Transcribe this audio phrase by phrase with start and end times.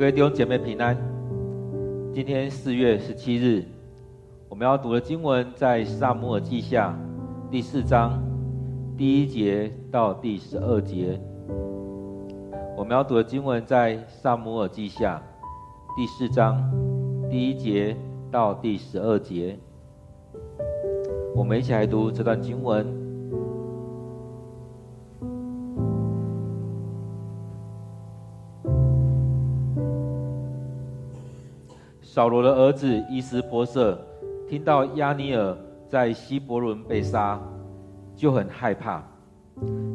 [0.00, 0.96] 各位弟兄姐妹平安。
[2.14, 3.62] 今天四月十七日，
[4.48, 6.98] 我们要读的经文在撒母耳记下
[7.50, 8.18] 第四章
[8.96, 11.20] 第一节到第十二节。
[12.78, 15.22] 我们要读的经文在撒母耳记下
[15.94, 16.56] 第四章
[17.30, 17.94] 第一节
[18.30, 19.58] 到第十二节。
[21.36, 22.99] 我们一起来读这段经文。
[32.20, 33.98] 扫罗的儿子伊斯波瑟
[34.46, 35.56] 听到亚尼尔
[35.88, 37.40] 在希伯伦被杀，
[38.14, 39.02] 就很害怕，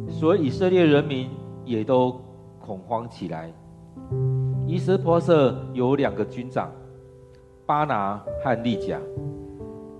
[0.09, 1.29] 所以以色列人民
[1.63, 2.19] 也都
[2.59, 3.53] 恐慌起来。
[4.65, 6.71] 伊斯波瑟有两个军长，
[7.63, 8.99] 巴拿和利甲，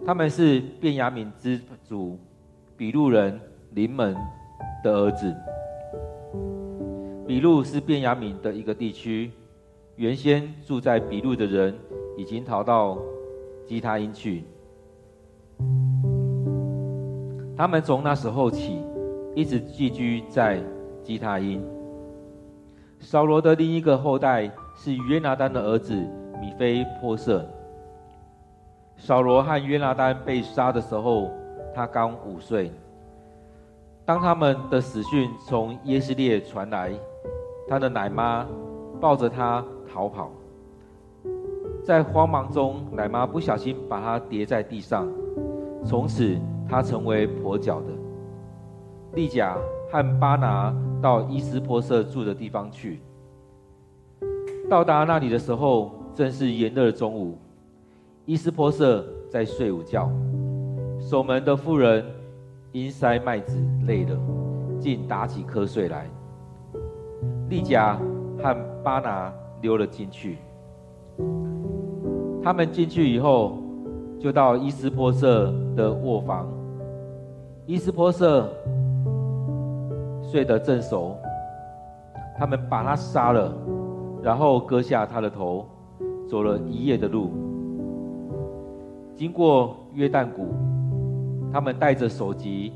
[0.03, 2.17] 他们是便雅悯支族
[2.76, 3.39] 比路人
[3.76, 4.15] 临门
[4.84, 5.31] 的儿子。
[7.27, 9.31] 比路是便雅悯的一个地区，
[9.95, 11.74] 原先住在比路的人。
[12.18, 12.98] 已经逃到
[13.65, 14.46] 基他因去。
[17.57, 18.82] 他们从那时候起，
[19.35, 20.63] 一直寄居在
[21.04, 21.62] 基他因。
[23.02, 25.93] 扫罗的另一个后代是约拿单的儿子
[26.40, 27.46] 米非波设。
[28.96, 31.30] 扫罗和约拿单被杀的时候，
[31.74, 32.71] 他刚五岁。
[34.05, 36.93] 当他们的死讯从耶斯列传来，
[37.68, 38.48] 他的奶妈
[39.02, 39.62] 抱着他
[39.96, 40.29] 逃跑。
[41.82, 45.07] 在慌忙中，奶妈不小心把它跌在地上，
[45.85, 46.35] 从此
[46.68, 47.87] 它成为跛脚的。
[49.13, 49.57] 利甲
[49.90, 52.99] 和巴拿到伊斯波设住的地方去。
[54.70, 57.37] 到达那里的时候，正是炎热的中午。
[58.26, 60.12] 伊斯波设在睡午觉，
[60.99, 62.04] 守门的妇人
[62.74, 64.18] 因筛麦子累了，
[64.78, 66.09] 竟打起瞌睡来。
[67.47, 67.97] 利甲
[68.44, 70.38] 和巴拿溜了进去。
[72.44, 73.57] 他们进去以后，
[74.19, 76.47] 就到伊斯波瑟的卧房。
[77.66, 78.47] 伊斯波瑟
[80.22, 81.16] 睡得正熟，
[82.38, 83.52] 他们把他杀了，
[84.22, 85.66] 然后割下他的头，
[86.30, 87.31] 走了一夜的路。
[89.16, 90.50] 经过约旦谷，
[91.51, 92.74] 他们带着首级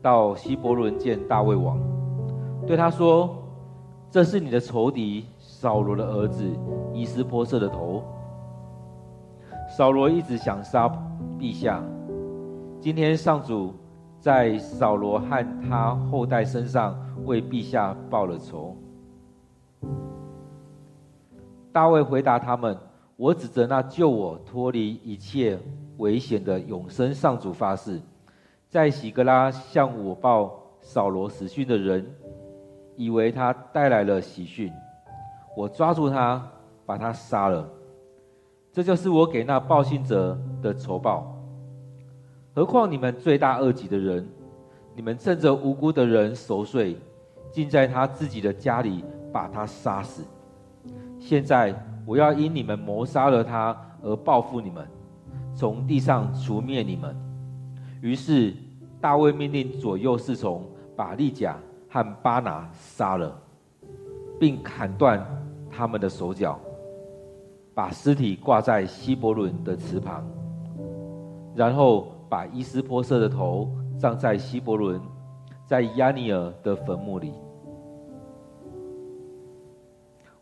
[0.00, 1.78] 到希伯仑见大卫王，
[2.66, 3.28] 对他说
[4.10, 5.26] ：“这是你的仇敌
[5.62, 6.44] 扫罗的儿子
[6.92, 8.02] 伊斯波设的头。”
[9.70, 10.88] 扫罗一直想杀
[11.38, 11.80] 陛下，
[12.80, 13.72] 今天上主
[14.18, 18.76] 在扫罗和他后代身上为陛下报了仇。
[21.70, 22.76] 大卫回答他们
[23.14, 25.56] ：“我指着那救我脱离一切
[25.98, 28.00] 危险的永生上主发誓，
[28.68, 32.04] 在喜格拉向我报扫罗死讯的人，
[32.96, 34.72] 以为他带来了喜讯，
[35.56, 36.42] 我抓住他，
[36.84, 37.68] 把他杀了。”
[38.72, 41.36] 这就是我给那报信者的仇报。
[42.54, 44.26] 何况你们罪大恶极的人，
[44.94, 46.96] 你们趁着无辜的人熟睡，
[47.50, 50.24] 竟在他自己的家里把他杀死。
[51.18, 51.74] 现在
[52.06, 54.86] 我要因你们谋杀了他而报复你们，
[55.54, 57.14] 从地上除灭你们。
[58.00, 58.54] 于是
[59.00, 60.64] 大卫命令左右侍从
[60.96, 61.58] 把利甲
[61.88, 63.38] 和巴拿杀了，
[64.40, 65.24] 并砍断
[65.72, 66.60] 他们的手脚。
[67.74, 70.22] 把尸体挂在希伯伦的池旁，
[71.54, 73.66] 然后把伊施波设的头
[73.98, 75.00] 葬在希伯伦，
[75.64, 77.32] 在押尼尔的坟墓里。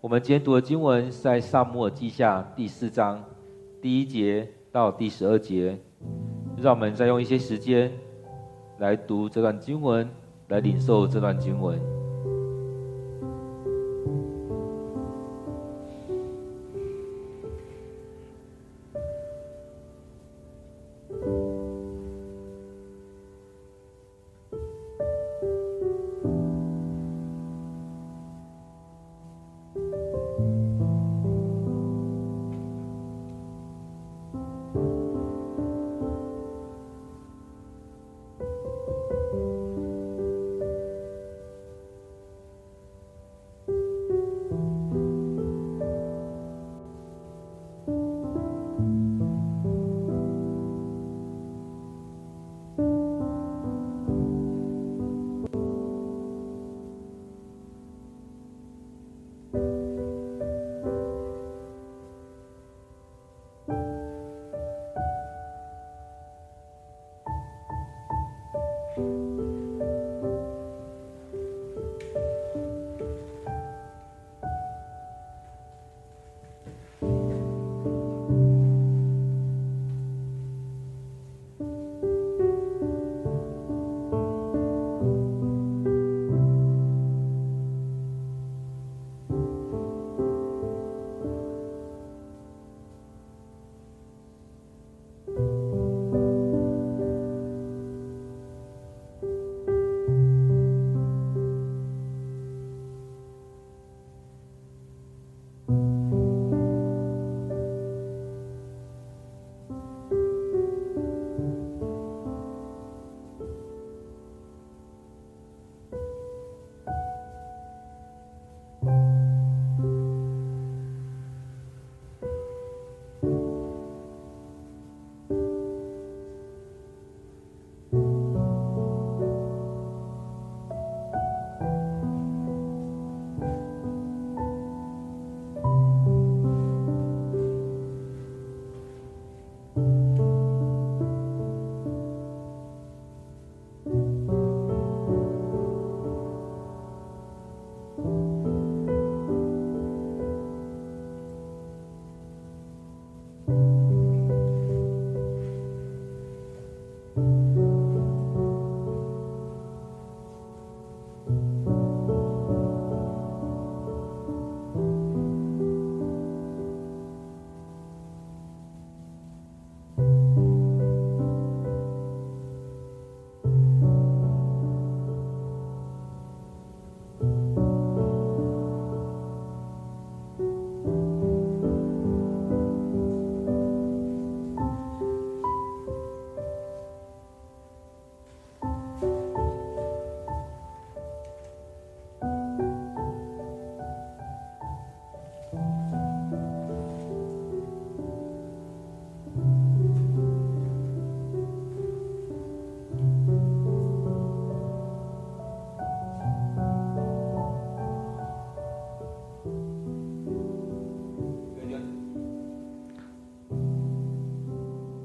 [0.01, 3.23] 我们今天读的经文是在撒母耳记下第四章
[3.81, 5.79] 第一节到第十二节，
[6.57, 7.93] 让我们再用一些时间
[8.79, 10.11] 来读这段经文，
[10.49, 11.81] 来领受这段经文。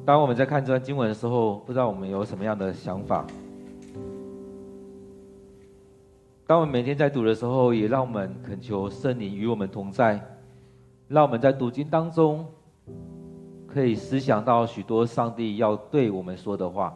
[0.05, 3.25] 当我们在看这段经文的时候，不知道我们有什么样的想法？
[6.45, 10.23] 当我们每天在读的时候，也让我们恳求圣灵与我们同在，
[11.07, 12.45] 让我们在读经当中
[13.65, 16.95] 可以思想到许多上帝要对我们说的话。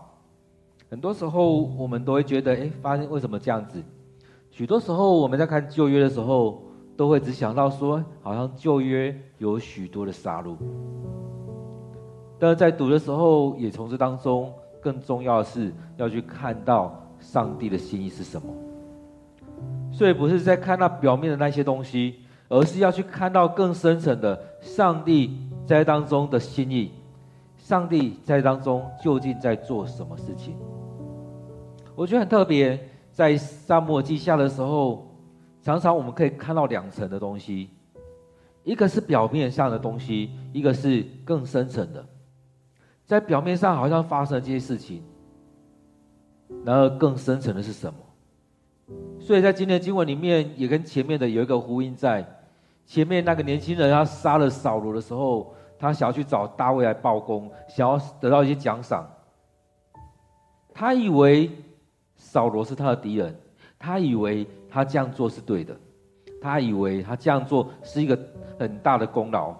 [0.87, 3.83] 很多时候，我们都会觉得，哎，发现为什么这样子？
[4.51, 6.61] 许多时候，我们在看旧约的时候，
[6.95, 10.55] 都会只想到说，好像旧约有许多的杀戮。
[12.39, 18.47] 但是在读的时候，也从这当中更重要的是要去看到上帝的心意是什么。
[19.91, 22.15] 所以不是在看到表面的那些东西，
[22.47, 26.91] 而是要去看到更深层的上帝在当中的心意。
[27.57, 30.55] 上帝在当中究竟在做什么事情？
[31.93, 32.79] 我觉得很特别，
[33.11, 35.05] 在沙漠记下的时候，
[35.61, 37.69] 常常我们可以看到两层的东西，
[38.63, 42.03] 一个是表面上的东西，一个是更深层的。
[43.09, 45.01] 在表面上好像发生了这些事情，
[46.63, 48.95] 然而更深层的是什么？
[49.19, 52.23] 所以在今天的经文里面，也跟前面的有一个呼应在。
[52.85, 59.09] 前面那个年轻人他杀了扫罗的时候，他想要去找大卫来报功，想要得到一些奖赏。
[60.71, 61.49] 他以为
[62.15, 63.35] 扫罗是他的敌人，
[63.79, 65.75] 他以为他这样做是对的，
[66.39, 68.15] 他以为他这样做是一个
[68.59, 69.55] 很大的功劳。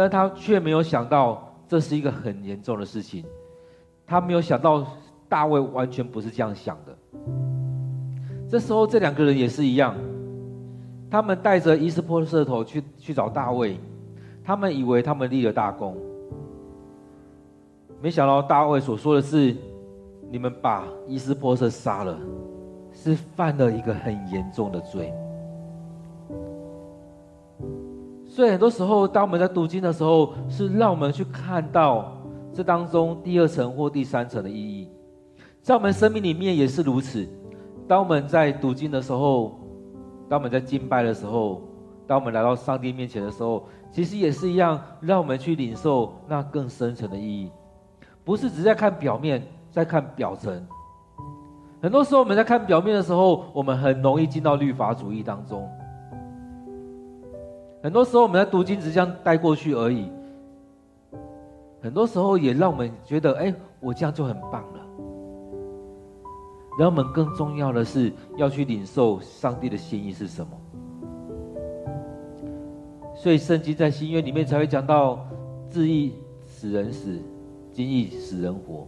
[0.00, 3.22] 但他却没有想到，这是一个很严重的事情。
[4.06, 4.86] 他没有想到，
[5.28, 6.96] 大卫完全不是这样想的。
[8.48, 9.94] 这时候，这两个人也是一样，
[11.10, 13.78] 他们带着伊斯波射头去去找大卫，
[14.42, 15.94] 他们以为他们立了大功，
[18.00, 19.54] 没想到大卫所说的是：
[20.30, 22.18] 你们把伊斯波射杀了，
[22.90, 25.12] 是犯了一个很严重的罪。
[28.30, 32.16] 所以很多时候，当我们在读经的时候，是让我们去看到
[32.54, 34.88] 这当中第二层或第三层的意义。
[35.60, 37.28] 在我们生命里面也是如此。
[37.88, 39.58] 当我们在读经的时候，
[40.28, 41.60] 当我们在敬拜的时候，
[42.06, 47.50] 当我们来到上帝面前的时候，其实也是一样，让我们去领受那更深层的意义。
[48.24, 50.64] 不是只在看表面，在看表层。
[51.82, 55.68] 很多时候我们在看表面的时候，我们很容易进到律法主义当中。
[57.82, 60.10] 很多时候我们在读经只是这样带过去而已，
[61.80, 64.80] 很多时候也让我们觉得，哎，我这样就很棒了。
[66.78, 70.52] 让我们更重要的是要去领受上帝的心意是什么。
[73.14, 75.26] 所以圣经在新约里面才会讲到，
[75.68, 76.14] 字义
[76.46, 77.18] 使人死，
[77.72, 78.86] 经义使人活。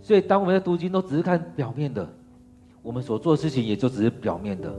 [0.00, 2.08] 所以当我们在读经都只是看表面的，
[2.82, 4.72] 我们所做的事情也就只是表面的。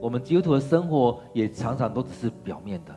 [0.00, 2.94] 我们基督徒的生活也常常都只是表面的。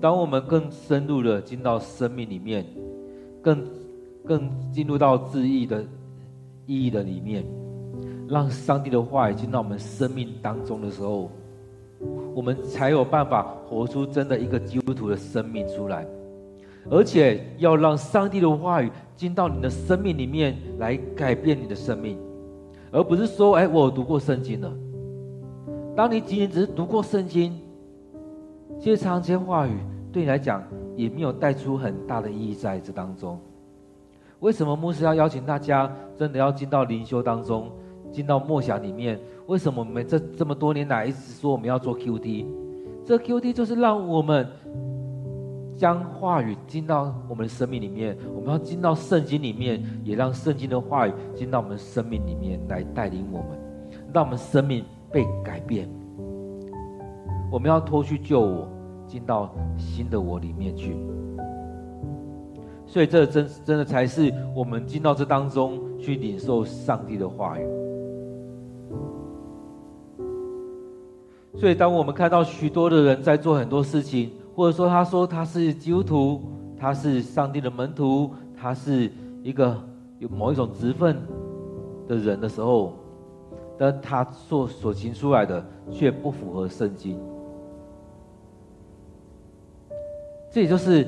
[0.00, 2.64] 当我们更深入的进到生命里面，
[3.42, 3.66] 更
[4.24, 5.82] 更进入到字意的
[6.66, 7.44] 意义的里面，
[8.28, 11.30] 让上帝的话语进到我们生命当中的时候，
[12.34, 16.06] 我们才有办法活出真的一个基督徒的生命出来。
[16.90, 22.18] 而且要让上帝的话语进到你的生命里面来改变你的生命，
[22.92, 24.70] 而不是说，哎，我读过圣经了。
[25.96, 27.56] 当你仅仅只是读过圣经，
[28.80, 29.78] 其实常这些话语
[30.12, 30.62] 对你来讲
[30.96, 33.38] 也没有带出很大的意义在这当中。
[34.40, 37.70] 为什么牧师要邀请大家真的要进到灵修当中，
[38.10, 39.18] 进到默想里面？
[39.46, 42.46] 为什么我们这这么多年来一直说我们要做 QT？
[43.04, 44.46] 这 QT 就是让我们
[45.76, 53.50] 将话语进到我们的生命里面，我们要进到圣经里面，也让圣经的话语进到我们生命里面来带领我们，
[54.12, 54.84] 让我们生命。
[55.14, 55.88] 被改变，
[57.48, 58.68] 我们要脱去旧我，
[59.06, 60.96] 进到新的我里面去。
[62.84, 67.64] 所以，这真真的才是我们进到这当中去领受上帝的话语。
[71.56, 76.40] 所以，当我们看到许多的人在做很多事情，或者说他说他是基督徒，
[76.76, 79.08] 他是上帝的门徒，他是
[79.44, 79.80] 一个
[80.18, 81.16] 有某一种职分
[82.08, 82.94] 的人的时候，
[83.76, 87.18] 但他所所行出来的却不符合圣经，
[90.48, 91.04] 这也就是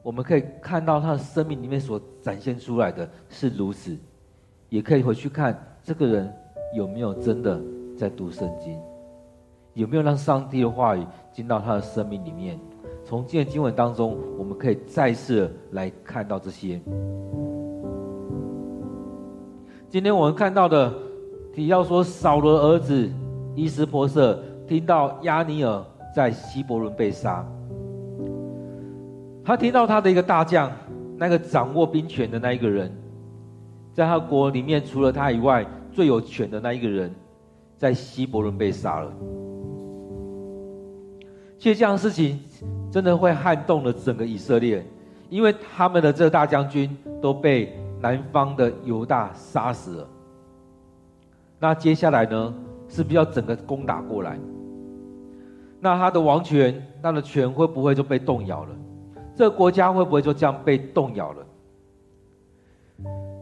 [0.00, 3.96] 我们可以看到他的生命里面所展现出来的是如此，
[4.68, 6.32] 也可以回去看这个人
[6.76, 7.60] 有没有真的
[7.98, 8.80] 在读圣经，
[9.72, 12.56] 有没有让上帝的话语进到他的生命里面。
[13.04, 16.80] 从今天经文当中，我们可以再次来看到这些。
[19.88, 20.94] 今天我们看到的。
[21.54, 23.08] 提要说，扫罗儿子
[23.54, 27.46] 伊施波设听到亚尼尔在希伯伦被杀，
[29.44, 30.68] 他听到他的一个大将，
[31.16, 32.92] 那个掌握兵权的那一个人，
[33.92, 37.14] 在他国里面除了他以外最有权的那一个人，
[37.78, 39.12] 在希伯伦被杀了。
[41.56, 42.40] 其实这样的事情
[42.90, 44.84] 真的会撼动了整个以色列，
[45.30, 50.08] 因为他们的这个大将军都被南方的犹大杀死了。
[51.64, 52.54] 那接下来呢，
[52.88, 54.38] 是不是要整个攻打过来？
[55.80, 58.70] 那他的王权，他的权会不会就被动摇了？
[59.34, 61.46] 这个国家会不会就这样被动摇了？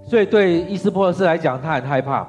[0.05, 2.25] 所以对伊斯波斯来讲，他很害怕，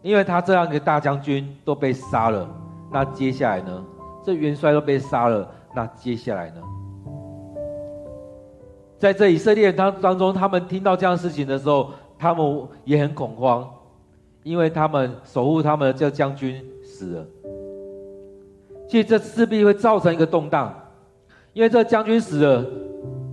[0.00, 2.48] 因为他这样一个大将军都被杀了。
[2.92, 3.84] 那接下来呢？
[4.22, 6.62] 这元帅都被杀了，那接下来呢？
[8.96, 13.68] 在这以色列当当中，他们听到这样事情的时候，他们也很恐慌，
[14.46, 17.26] 因为他们守护他们的这将军死了。
[18.88, 20.72] 其实这势必会造成一个动荡，
[21.52, 22.64] 因为这将军死了，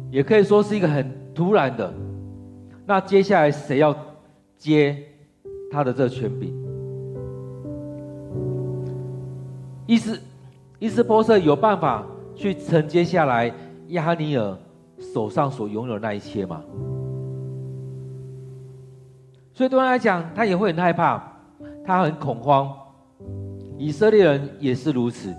[0.09, 1.93] 也可以说是一个很突然的。
[2.87, 3.95] 那接下来谁要
[4.57, 4.97] 接
[5.71, 6.51] 他的这权柄？
[9.85, 10.19] 伊斯
[10.79, 12.03] 伊斯波设有办法
[12.33, 13.53] 去承接下来
[13.89, 14.57] 亚尼尔
[15.13, 16.63] 手上所拥有的那一切吗？
[19.53, 21.21] 所以对他来讲，他也会很害怕，
[21.85, 22.75] 他很恐慌。
[23.77, 25.33] 以色列人也是如此。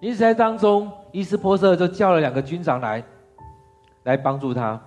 [0.00, 3.04] 因此在当中，伊斯波设就叫了两个军长来，
[4.04, 4.80] 来帮助他。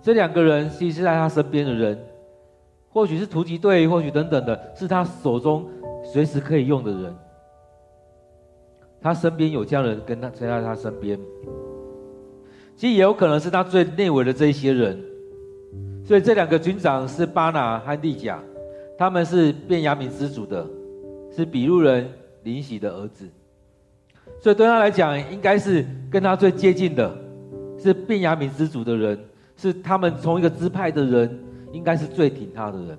[0.00, 1.98] 这两个人其实是在他身边的人，
[2.90, 5.68] 或许是突击队，或许等等的，是他手中
[6.04, 7.16] 随时可以用的人。
[9.00, 11.18] 他身边有这样的人跟他在他身边，
[12.76, 15.07] 其实也有可能是他最内围的这一些人。
[16.08, 18.42] 所以这两个军长是巴拿和利甲，
[18.96, 20.66] 他们是便雅悯支族的，
[21.30, 22.10] 是比路人
[22.44, 23.28] 林喜的儿子。
[24.40, 27.14] 所以对他来讲，应该是跟他最接近的，
[27.76, 29.22] 是便雅悯支族的人，
[29.54, 32.98] 是他们同一个支派的人，应该是最挺他的人。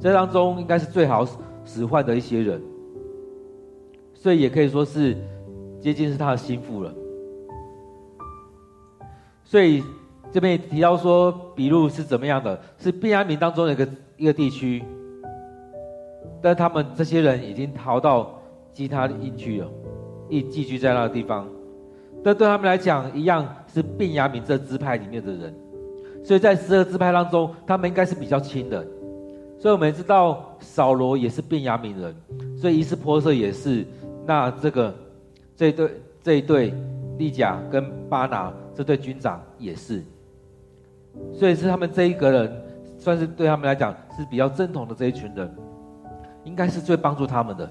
[0.00, 1.24] 这当中应该是最好
[1.64, 2.60] 使唤的一些人，
[4.12, 5.16] 所以也可以说是
[5.80, 6.92] 接近是他的心腹了。
[9.44, 9.84] 所以。
[10.32, 12.58] 这边提到说，比路是怎么样的？
[12.78, 14.82] 是便雅悯当中的一个一个地区，
[16.40, 18.40] 但他们这些人已经逃到
[18.72, 19.68] 其他营区了，
[20.30, 21.46] 一寄居在那个地方。
[22.24, 25.54] 但对他们来讲，一样是便雅悯这支派里面的人，
[26.24, 28.86] 所以在十二支派当中，他们应该是比较亲的。
[29.58, 32.14] 所以我们知道，扫罗也是便雅悯人，
[32.56, 33.84] 所以伊斯波设也是。
[34.24, 34.94] 那这个
[35.54, 35.90] 这一对
[36.22, 36.72] 这一对
[37.18, 40.02] 利甲跟巴拿这对军长也是。
[41.32, 42.62] 所以是他们这一个人，
[42.98, 45.50] 算是对他们来讲是比较正统的这一群人，
[46.44, 47.70] 应该是最帮助他们的。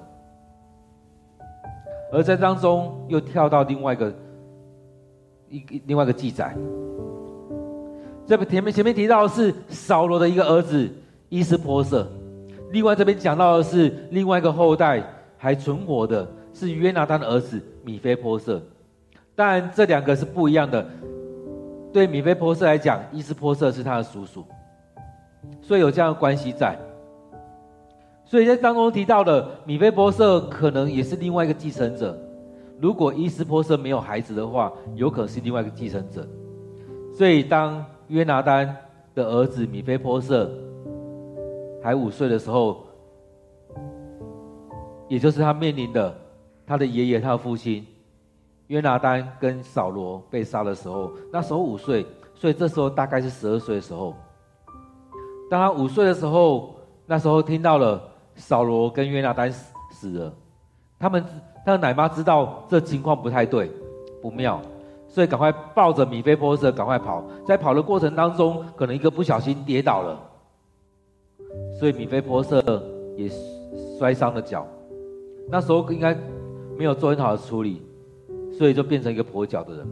[2.11, 4.13] 而在当中又跳到另外一个
[5.49, 6.55] 一另外一个记载，
[8.27, 10.89] 这边前面前面提到的是扫罗的一个儿子
[11.29, 12.05] 伊斯波设，
[12.71, 15.01] 另外这边讲到的是另外一个后代
[15.37, 18.61] 还存活的是约拿单的儿子米非波设，
[19.33, 20.85] 当然这两个是不一样的。
[21.93, 24.45] 对米非波设来讲，伊施波设是他的叔叔，
[25.61, 26.77] 所以有这样的关系在。
[28.23, 32.17] 所以在当中提到的米非波设可能也是另外一个继承者。
[32.79, 36.25] 如果伊施波设没有孩子的话，有可能是另外一个继承者。
[37.13, 38.75] 所以当约拿单
[39.13, 40.49] 的儿子米非波设
[41.83, 42.85] 还五岁的时候，
[45.09, 46.15] 也就是他面临的
[46.65, 47.85] 他的爷爷，他的父亲。
[48.71, 54.15] 约拿单跟扫罗被杀的时候，那时候五岁，所以这时候大概是十二岁的时候。
[55.49, 56.73] 当他五岁的时候，
[57.05, 58.01] 那时候听到了
[58.37, 60.33] 扫罗跟约拿单死死了，
[60.97, 61.21] 他们
[61.65, 63.69] 他的奶妈知道这情况不太对，
[64.21, 64.61] 不妙，
[65.09, 70.17] 所以赶快抱着米非波设赶快跑，在跑的过程当中，可能一个不小心跌倒了，
[71.77, 72.63] 所以米非波设
[73.17, 73.29] 也
[73.99, 74.65] 摔伤了脚。
[75.49, 76.17] 那时候应该
[76.77, 77.81] 没有做很好的处理。
[78.51, 79.87] 所以就变成一个跛脚的人，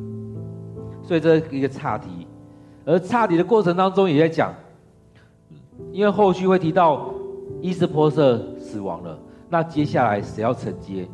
[1.02, 2.28] 所以这是一个岔题，
[2.86, 4.54] 而岔题的过程当中也在讲，
[5.92, 7.14] 因为后续会提到
[7.62, 9.18] 伊斯波瑟死亡了，
[9.50, 11.08] 那接下来谁要承接？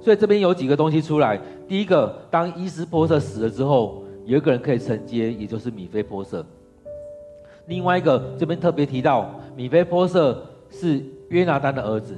[0.00, 6.44] 所以这边有几个东西出来，第一个，当伊斯波瑟死了之后，有一个人可以承接，也就是米非波设。
[7.66, 12.14] 另外一个这边特别提到，米非波设是约拿单的儿子，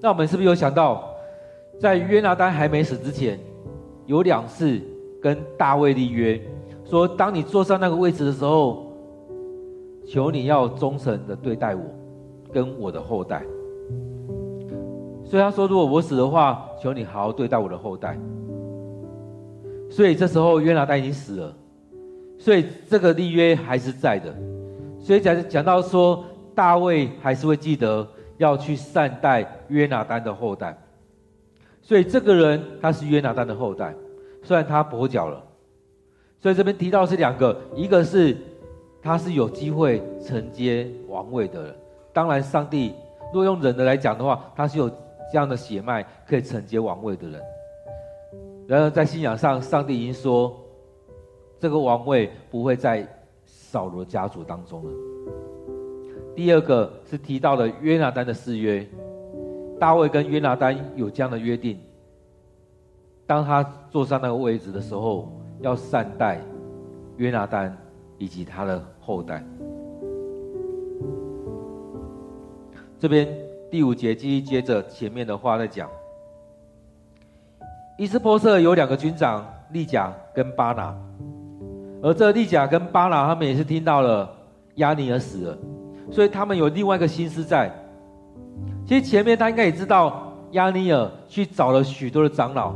[0.00, 1.09] 那我们是不是有想到？
[1.80, 3.40] 在约拿单还没死之前，
[4.04, 4.78] 有两次
[5.22, 6.38] 跟大卫立约，
[6.84, 8.92] 说当你坐上那个位置的时候，
[10.06, 11.82] 求你要忠诚的对待我，
[12.52, 13.42] 跟我的后代。
[15.24, 18.18] 所以他说，如果我死的话，求你好好对待我的后代。
[19.88, 21.56] 所以这时候约拿单已经死了，
[22.38, 24.34] 所以这个立约还是在的。
[24.98, 26.22] 所以讲讲到说，
[26.54, 30.76] 大卫还是会记得要去善待约拿单的后代。
[31.90, 33.92] 所以这个人他是约拿单的后代，
[34.44, 35.42] 虽然他跛脚了。
[36.38, 38.36] 所以这边提到是两个，一个是
[39.02, 41.74] 他是有机会承接王位的人。
[42.12, 42.94] 当然，上帝
[43.34, 47.42] 若用人的来讲的话，他是有这样的血脉可以承接王位的人。
[48.68, 50.56] 然而，在信仰上，上帝已经说，
[51.58, 53.04] 这个王位不会在
[53.44, 54.92] 扫罗家族当中了。
[56.36, 58.88] 第二个是提到了约拿单的誓约，
[59.80, 61.80] 大卫跟约拿单有这样的约定，
[63.26, 66.38] 当他坐上那个位置的时候，要善待
[67.16, 67.74] 约拿单
[68.18, 69.42] 以及他的后代。
[72.98, 73.26] 这边
[73.70, 75.88] 第五节继续接着前面的话在讲，
[77.96, 80.94] 伊斯波瑟有两个军长，利甲跟巴拿，
[82.02, 84.30] 而这利甲跟巴拿他们也是听到了
[84.74, 85.58] 押尼珥死了，
[86.10, 87.74] 所以他们有另外一个心思在。
[88.90, 92.74] 其实前面他应该也知道，亚尼尔去找了许多的长老，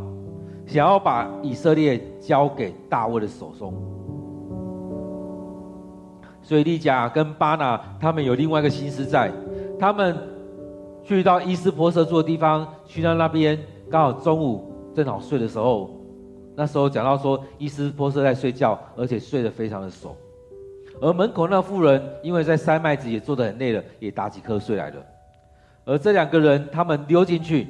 [0.64, 3.74] 想要把以色列交给大卫的手中，
[6.40, 9.28] 所以利甲跟巴拿他们有另外一个心思在。
[9.76, 10.16] 他们
[11.02, 13.58] 去到伊斯波瑟住的地方，去到那边，
[13.90, 15.90] 刚好中午正好睡的时候，
[16.54, 20.14] 那时候讲到说伊斯波瑟在睡觉，而且睡得非常的熟。
[21.00, 24.96] 而门口那妇人因为在筛麦子也做得很累了，也打起瞌睡来了。
[25.84, 27.68] 而这两个人，他们溜进去，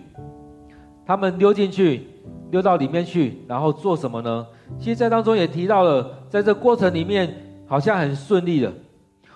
[1.06, 2.06] 他们溜进去，
[2.50, 4.46] 溜到里面去，然后做什么呢？
[4.78, 7.34] 其实，在当中也提到了，在这过程里面
[7.66, 8.72] 好像很顺利的。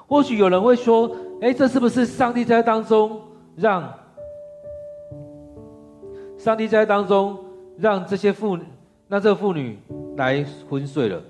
[0.07, 1.11] 或许有人会说。
[1.41, 3.21] 哎，这是不是上帝在当中
[3.55, 3.95] 让
[6.37, 7.39] 上帝在当中
[7.77, 8.59] 让这些妇
[9.07, 9.79] 让这妇女
[10.17, 11.23] 来昏睡了，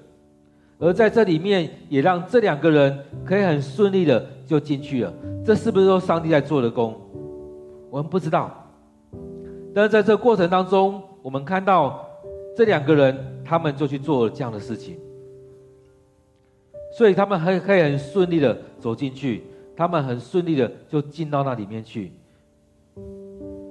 [0.79, 5.13] 而在这里面也让这两个人可以很顺利的就进去了。
[5.45, 6.99] 这是不是说上帝在做的工？
[7.91, 8.51] 我们不知道。
[9.75, 12.09] 但是在这个过程当中，我们看到
[12.57, 14.99] 这两个人，他们就去做了这样的事情，
[16.97, 19.45] 所以他们很可以很顺利的走进去。
[19.77, 22.13] 他们很顺利的就进到那里面去，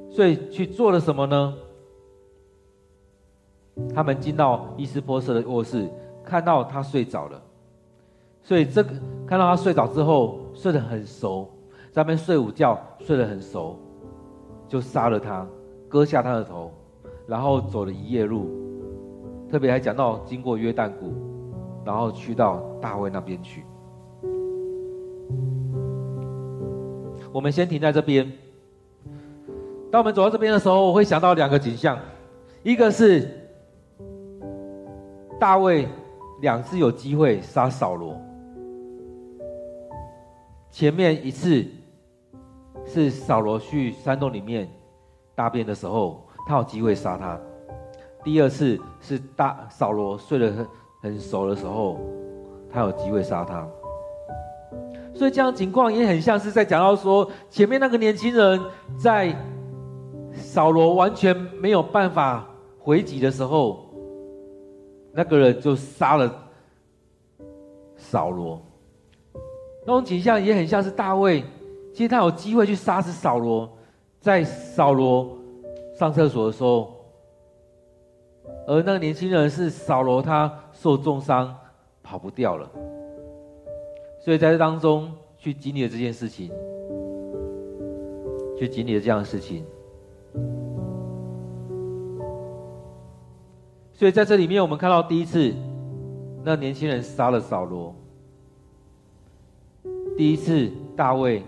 [0.10, 1.53] 所以去做了什么呢？
[3.93, 5.86] 他们进到伊斯波瑟的卧室，
[6.23, 7.41] 看到他睡着了，
[8.41, 8.91] 所以这个
[9.27, 11.49] 看到他睡着之后，睡得很熟，
[11.91, 13.77] 在那边睡午觉，睡得很熟，
[14.67, 15.47] 就杀了他，
[15.88, 16.71] 割下他的头，
[17.25, 18.49] 然后走了一夜路，
[19.49, 21.13] 特别还讲到经过约旦谷，
[21.86, 23.63] 然后去到大卫那边去。
[27.32, 28.32] 我们先停在这边。
[29.89, 31.97] 当我们走到这边的时候，我会想到两个景象，
[32.62, 33.30] 一个是
[35.39, 35.88] 大卫
[36.41, 38.19] 两次有机会杀扫罗，
[40.69, 41.65] 前面一次
[42.88, 44.67] 是扫罗去山洞里面
[45.36, 47.38] 大便的时候，他有机会杀他；
[48.23, 50.67] 第二次是大扫罗睡得很
[51.02, 52.00] 很熟的时候，
[52.71, 53.67] 他有机会杀他。
[55.13, 58.60] 所以这样情况也很像是在讲到说，前面那个年轻人
[58.97, 59.36] 在
[60.32, 62.47] 扫罗完全没有办法
[62.80, 63.86] 回击的时候，
[65.12, 66.34] 那个人就杀了
[67.95, 68.62] 扫罗。
[69.86, 71.43] 那种景象也很像是大卫，
[71.97, 73.67] 其实他有机会去杀死扫罗，
[74.19, 75.36] 在扫罗
[75.95, 76.93] 上厕所的时候，
[78.67, 81.57] 而那个年轻人是扫罗，他受重伤
[82.03, 82.69] 跑不掉了。
[84.19, 86.51] 所以在这当中去经历了这件事情，
[88.60, 89.65] 去经历了这样的事情。
[93.91, 95.51] 所以在这里面，我们看到第一次，
[96.43, 97.95] 那年轻人杀了扫罗。
[100.15, 101.41] 第一次，大卫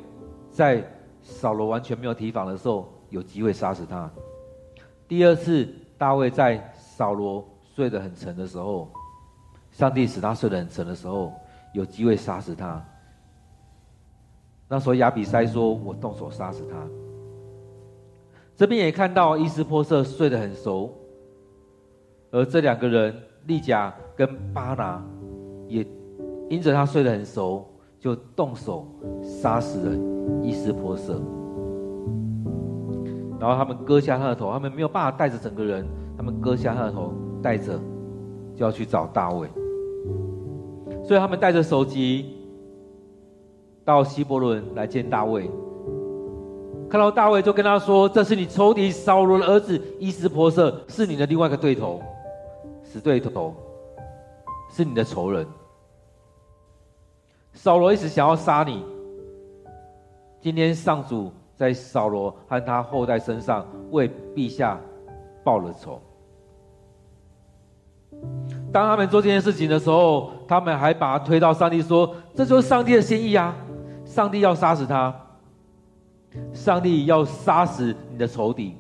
[0.60, 0.84] 在
[1.24, 4.12] 扫罗完全没有提防的时候，有机会杀死他。
[5.08, 5.65] 第二次，
[5.98, 8.89] 大卫在扫罗睡得很沉的时候，
[9.72, 11.32] 上帝使他睡得很沉的时候。
[11.72, 12.84] 有机会杀死他。
[14.67, 16.76] 那时候亚比筛说：“我动手杀死他。”
[18.58, 20.93] 这边也看到伊斯波瑟睡得很熟，
[22.32, 25.02] 而这两个人利甲跟巴拿
[25.69, 25.88] 也
[26.50, 27.65] 因着他睡得很熟，
[27.98, 28.86] 就动手
[29.22, 30.18] 杀死了
[30.49, 31.21] 伊斯波瑟。
[33.39, 37.79] 然后他们割下他的头，他们没有办法带着整个人，他们割下他的头带着，
[38.55, 39.47] 就要去找大卫。
[41.05, 42.35] 所以他们带着手机
[43.85, 45.49] 到希伯伦来见大卫，
[46.89, 52.01] 看到大卫就跟他说：“这是你仇敌扫罗的儿子伊斯波瑟，是你的另外一个对头。”
[52.83, 53.53] 死对头，
[54.71, 55.45] 是你的仇人。
[57.53, 58.83] 扫罗一直想要杀你。
[60.41, 64.80] 今天上主在扫罗和他后代身上为陛下
[65.43, 66.02] 报了仇。
[68.71, 73.56] 当他们做这件事情的时候，他们还把他推到上帝说：“这就是上帝的心意啊！
[74.06, 75.13] 上帝要杀死他，
[76.54, 78.75] 上帝要杀死你的仇敌。”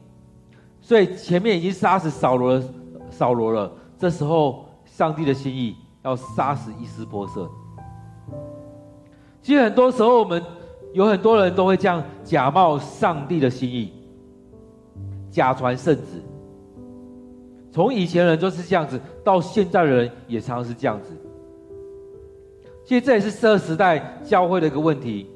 [0.81, 2.63] 所以前面已经杀死扫罗了，
[3.09, 3.71] 扫罗了。
[3.97, 7.49] 这时候，上帝的心意要杀死伊斯波色。
[9.41, 10.41] 其实很多时候，我们
[10.93, 13.93] 有很多人都会这样假冒上帝的心意，
[15.29, 16.23] 假传圣旨。
[17.71, 21.15] 从以前人就是这样子，到现在的人也常常是这样子。
[22.83, 25.29] 其实这也是这个时代教会的一个问题。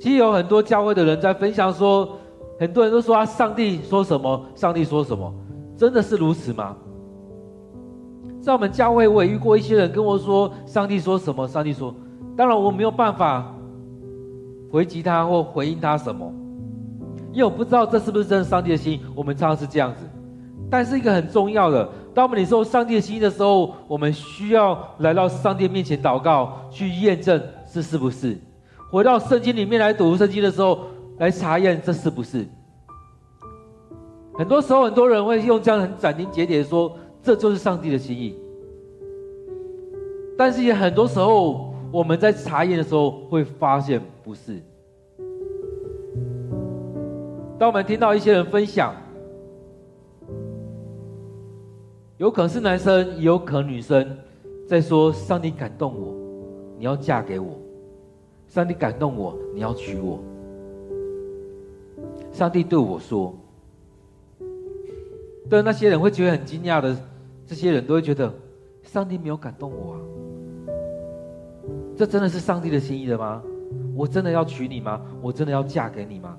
[0.00, 2.08] 其实有很多教会的人在分享说，
[2.58, 5.34] 很多人都说啊，上帝说什么，上帝说什么，
[5.76, 6.76] 真的是如此吗？
[8.40, 11.94] 在我们教会，我也遇过一些人跟我说，上帝说什么，上帝说，
[12.36, 13.52] 当然我没有办法
[14.70, 16.32] 回击他或回应他什么，
[17.32, 19.00] 因为我不知道这是不是真的上帝的心。
[19.14, 20.04] 我们常常是这样子。
[20.70, 28.38] 但是一个很重要的，当我们领受上帝的心意的时候，我们需要来到上帝面前祷告，去验证这是不是。
[28.92, 30.78] 回到圣经里面来读圣经的时候，
[31.18, 32.46] 来查验这是不是。
[34.34, 38.36] 很多时候，很多人会用这样很斩钉截铁的说，这就是上帝的心意。
[40.38, 44.60] 但是也很多时候，我们在查验的时候会发现不是。
[47.58, 48.94] 当我们听到一些人分享。
[52.16, 54.18] 有可能是男生，也有可能女生，
[54.68, 56.14] 在说：“上帝感动我，
[56.76, 57.58] 你要嫁给我；
[58.46, 60.20] 上帝感动我，你要娶我。”
[62.30, 63.34] 上帝对我说
[65.48, 66.94] ：“对那些人会觉得很惊讶的，
[67.46, 68.30] 这些人都会觉得，
[68.82, 69.98] 上帝没有感动我啊！
[72.00, 73.42] 这真的是上帝的心意的吗？
[73.94, 75.02] 我真的要娶你吗？
[75.20, 76.34] 我真的要嫁给你吗？”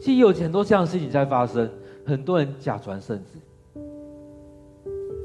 [0.00, 1.70] 其实有很多这样的事情在发生，
[2.06, 3.78] 很多人假传圣旨。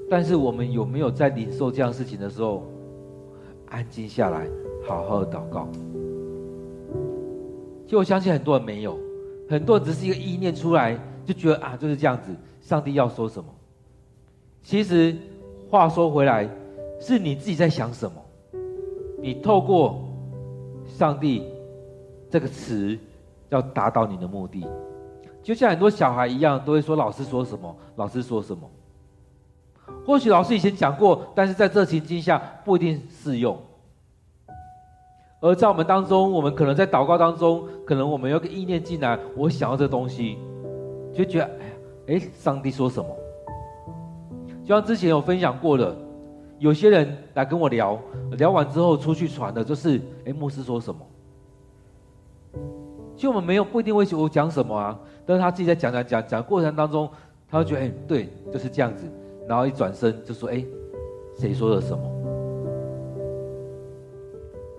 [0.09, 2.67] 但是我们有没有在领受这样事情的时候，
[3.69, 4.45] 安静下来，
[4.85, 5.69] 好好的祷告？
[7.85, 8.99] 其实我相信很多人没有，
[9.49, 13.49] 很多人只是一个意念出来，就觉得啊就是这样子，上帝要说什么？
[14.63, 15.15] 其实
[15.69, 16.49] 话说回来，
[16.99, 18.21] 是你自己在想什么？
[19.19, 19.99] 你透过
[20.85, 21.43] 上帝
[22.29, 22.97] 这个词，
[23.49, 24.65] 要达到你的目的，
[25.41, 28.69] 就像很多小孩一样，都会说老师说什么，老师说什么。
[30.05, 33.57] 或许老师以前讲过，但是在这情境下不一定适用。
[35.39, 40.37] 而在我们当中，我们可能在祷告当中，可能我们有个意念进来，我想要这东西，
[41.13, 41.45] 就觉得
[42.07, 43.09] 哎呀，哎，上帝说什么？
[44.63, 45.95] 就像之前有分享过的，
[46.59, 47.99] 有些人来跟我聊，
[48.37, 50.99] 聊完之后出去传的，就是哎，牧师说什么？
[53.15, 57.09] 其实我们没有不一定会我讲什么啊，但是他自己在讲讲讲讲过程当中，
[57.49, 59.05] 他会觉得哎，对，就是这样子。
[59.47, 60.63] 然后一转身就说：“哎，
[61.39, 62.03] 谁说了什么？”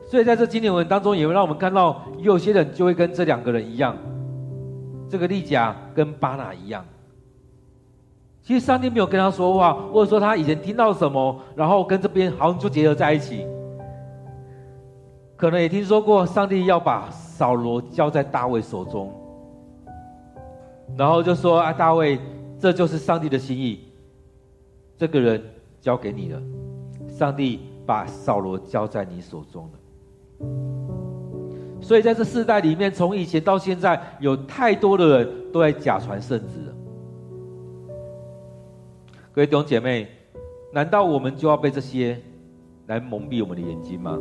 [0.05, 3.97] 所以在这经典文当中，也会让我们看到，有些人就会跟这两个人一样，
[5.09, 6.85] 这个利甲跟巴拿一样。
[8.49, 13.47] 其实上帝没有跟他说话，或者说他以前听到什么，然后跟这边好像就结合在一起。
[15.37, 19.13] 可能也听说过，上帝要把扫罗交在大卫手中，
[20.97, 22.19] 然后就说：“啊，大卫，
[22.59, 23.81] 这就是上帝的心意。”
[24.97, 25.45] 这个人
[25.79, 26.41] 交给你了，
[27.07, 29.79] 上帝把扫罗交在你手中了。
[31.83, 36.75] 所以在这世代里面，从以前到现在，有太多的人都在假传圣旨了。
[39.39, 40.09] 各位弟兄姐妹，
[40.73, 42.21] 难道我们就要被这些
[42.89, 44.19] 来蒙蔽我们的眼睛吗？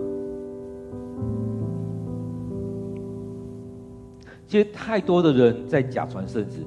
[4.46, 6.60] 其实太多的人在假传圣旨，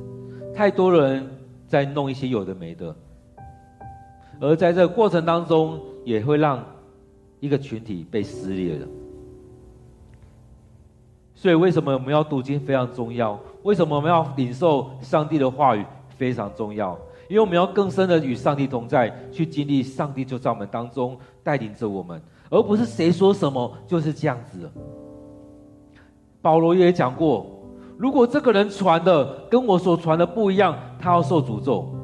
[0.53, 1.25] 太多人
[1.69, 2.93] 在弄一些有的没的。
[4.41, 6.61] 而在这个过程当中，也会让
[7.39, 8.89] 一个群体被撕裂了。
[11.37, 13.39] 所以，为什么我们要读经非常重要？
[13.63, 16.99] 为什么我们要领受上帝的话语非常重要？
[17.31, 24.69] 因为我们要更深的与上帝同在，去经历上帝就在我们当中带领着我们，而不是谁说什么就是这样子。
[26.43, 27.47] 保罗也讲过，
[27.97, 31.95] 如果这个人传的跟我所传的不一样，他要受诅咒。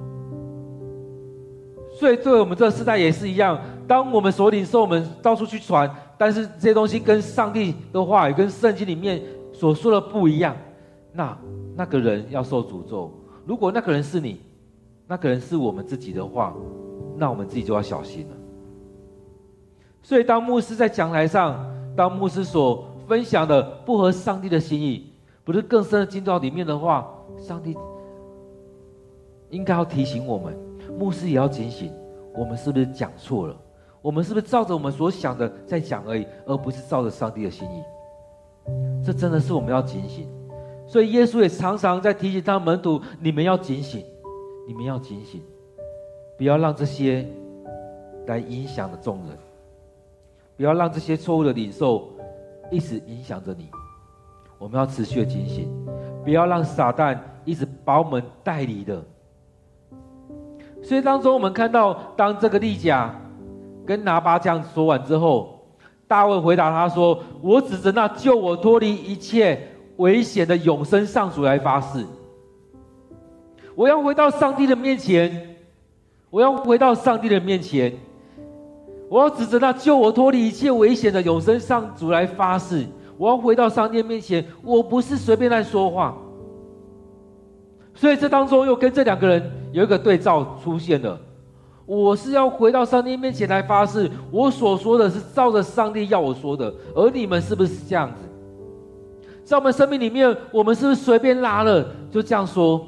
[1.98, 3.58] 所以，对我们这个时代也是一样。
[3.88, 9.20] 当我们所领受，我们到处去传，但是这些东西跟上帝的话语、跟圣经里面
[9.52, 10.56] 所说的不一样，
[11.12, 11.36] 那
[11.74, 13.12] 那个人要受诅咒。
[13.44, 14.40] 如果那个人是你，
[15.06, 16.54] 那可能是我们自己的话，
[17.16, 18.36] 那我们自己就要小心了。
[20.02, 21.64] 所以，当牧师在讲台上，
[21.96, 25.10] 当牧师所分享的不合上帝的心意，
[25.44, 27.76] 不是更深的进到里面的话，上帝
[29.50, 30.56] 应该要提醒我们，
[30.98, 31.92] 牧师也要警醒，
[32.34, 33.56] 我们是不是讲错了？
[34.02, 37.82] 我们是不是照着我们所想的在讲而已，而不是照着上帝的心意？
[39.04, 40.28] 这真的是我们要警醒。
[40.86, 44.04] 所以，耶稣也常常在提醒他门徒：你们要警醒，
[44.66, 45.40] 你们要警醒，
[46.36, 47.24] 不要让这些
[48.26, 49.38] 来影响的众人，
[50.56, 52.10] 不要让这些错误的领受
[52.70, 53.68] 一直影响着你。
[54.58, 55.70] 我们要持续的警醒，
[56.24, 59.00] 不要让撒旦一直把我们带离的。
[60.82, 63.14] 所以当中，我们看到，当这个利甲
[63.84, 65.60] 跟拿八这样说完之后，
[66.08, 72.04] 大卫回答他说：“我指着那救我脱离一切危险的永生上主来发誓，
[73.76, 75.56] 我要回到上帝的面前，
[76.30, 77.92] 我要回到上帝的面前，
[79.08, 82.84] 我要指着那救我脱离一切危险的永生上主来发誓。”
[83.18, 86.14] 我要回到上帝面前，我不是随便在说话。
[87.94, 91.18] 所以这当中又跟这两个人有一个对照出现了。
[91.86, 98.22] 我是要回到上帝面前来发誓，我所说的是照着上帝要我说的，而你们是不是这样子？
[99.44, 102.86] 在我们生命里面，我们是不是随便拉了就这样说？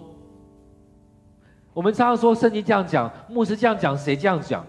[1.79, 4.67] 我们常常说圣经这样讲，牧师这样讲，谁这样讲？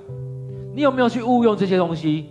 [0.75, 2.27] 你有没有去误用这些东西？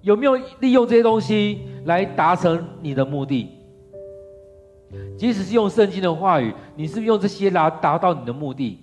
[0.00, 3.50] 有没有利用这些东西来达成你的目的？
[5.18, 8.78] 即使是用圣经的话语，你是不是用这些来达到你的目的？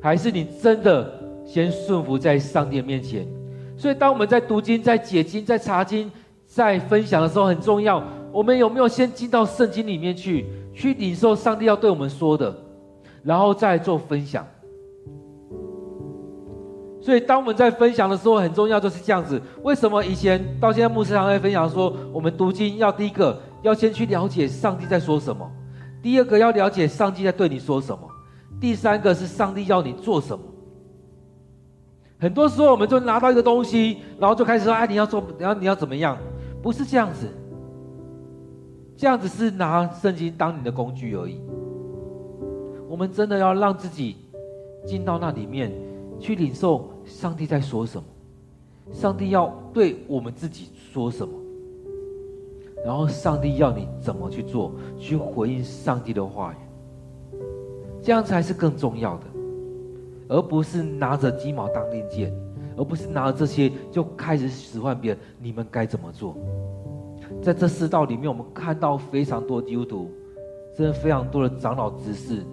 [0.00, 3.26] 还是你真的先顺服在上帝的面前？
[3.76, 6.08] 所以，当我们在读经、在解经、在查经、
[6.46, 8.00] 在分享的时候，很重要。
[8.30, 12.56] 我们有没有先进到圣经里面去，去领受上帝要对我们说的，
[13.22, 14.46] 然后再做分享？
[17.00, 19.40] 所以，当我们在分享的时候，很重要就是这样子。
[19.64, 25.50] 为什么以前到现在牧师常在分享说，我们读经要第一个要先去了解上帝在说什么，
[26.00, 28.08] 第二个要了解上帝在对你说什么，
[28.60, 30.44] 第三个是上帝要你做什么。
[32.20, 36.16] 很多时候，我们就拿到一个东西，然后就开始说：“哎，你要做，然后你要怎么样？”
[36.62, 37.26] 不是这样子，
[38.96, 41.40] 这样子是拿圣经当你的工具而已。
[42.92, 44.16] 我们真的要让自己
[44.84, 45.72] 进到那里面。
[46.20, 48.04] 去领受上帝在说什么，
[48.92, 51.34] 上帝要对我们自己说什么，
[52.84, 57.36] 然后上帝要你怎么去做，去回应上帝的话语，
[58.00, 59.24] 这样才是更重要的，
[60.28, 62.32] 而不是拿着鸡毛当令箭，
[62.76, 66.36] 而不是拿着这些就开始使唤别人，你们该怎么做？
[67.42, 70.08] 在这世道里面，我们看到非常多基督徒，
[70.76, 72.44] 真的非常多的长老执事，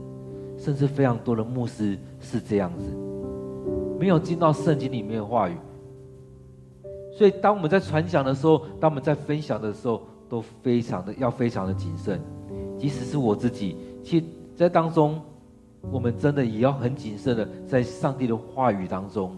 [0.60, 2.86] 甚至非常多的牧师是这样子。
[4.00, 5.58] 没有进到圣经里面的话语，
[7.12, 12.22] 所以当我们在传讲的时候，当我们在分享的时候，都非常的要非常的谨慎。
[12.78, 14.24] 即使是我自己，其
[14.56, 15.20] 在当中，
[15.92, 19.36] 我们真的也要很谨慎的在上帝的话语当中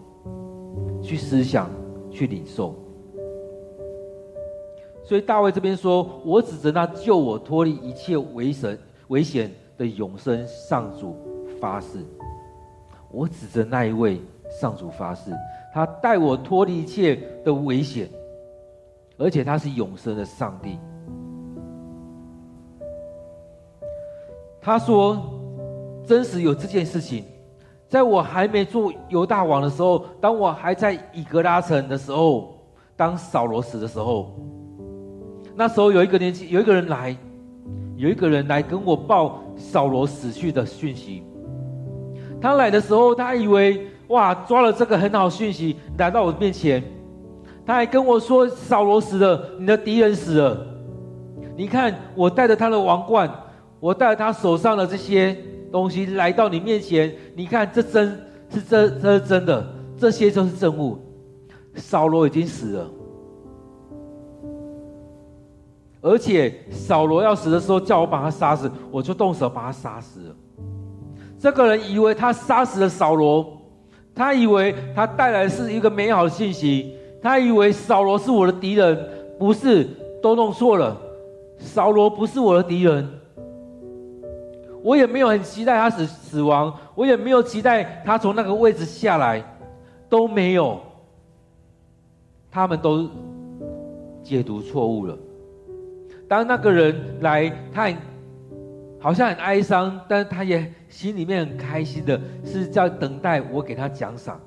[1.02, 1.68] 去思想、
[2.10, 2.74] 去领受。
[5.04, 9.50] 所以大卫这边说：“我指着那救我脱离一切危险危险
[9.82, 11.16] 的永生上主
[11.60, 11.98] 发誓。”
[13.10, 14.20] 我指着那一位。
[14.60, 15.30] 上主发誓，
[15.72, 18.06] 他带我脱离一切的危险，
[19.16, 20.78] 而且他是永生的上帝。
[24.60, 25.22] 他说，
[26.06, 27.24] 真实有这件事情，
[27.88, 32.54] 在我还没做犹大王的时候，当我还在以格拉城的时候，
[32.94, 34.38] 当扫罗死的时候，
[35.56, 37.16] 那时候有一个年轻有一个人来，
[37.96, 41.22] 有一个人来跟我报扫罗死去的讯息。
[42.40, 43.86] 他来的时候，他以为。
[44.08, 44.34] 哇！
[44.46, 46.82] 抓了这个很好讯息来到我面前，
[47.64, 50.66] 他还跟我说：“扫罗死了，你的敌人死了。
[51.56, 53.32] 你看，我带着他的王冠，
[53.80, 55.34] 我带着他手上的这些
[55.70, 57.10] 东西来到你面前。
[57.34, 58.08] 你看，这真
[58.50, 60.98] 是这这是真的，这些就是证物。
[61.76, 62.90] 扫罗已经死了，
[66.02, 70.34] 而且扫罗要死的时候，叫我把他杀死，我就动手把他杀死了。
[71.38, 73.46] 这个人以为他杀死了扫罗。”
[74.14, 79.88] 他以为他带来是一个美好的信息，他以为扫罗是我的敌人，不是，
[80.22, 80.94] 都弄错了。
[81.56, 83.08] 扫罗不是我的敌人，
[84.82, 89.42] 我也没有很期待他死死亡，我也没有期待他从那个位置下来，
[90.10, 90.78] 都没有。
[92.50, 93.08] 他们都
[94.22, 95.16] 解读错误了。
[96.32, 97.92] 当那个人来，他
[98.98, 104.40] 好像很哀伤，但他也心里面很开心的，是在等待我给他奖赏。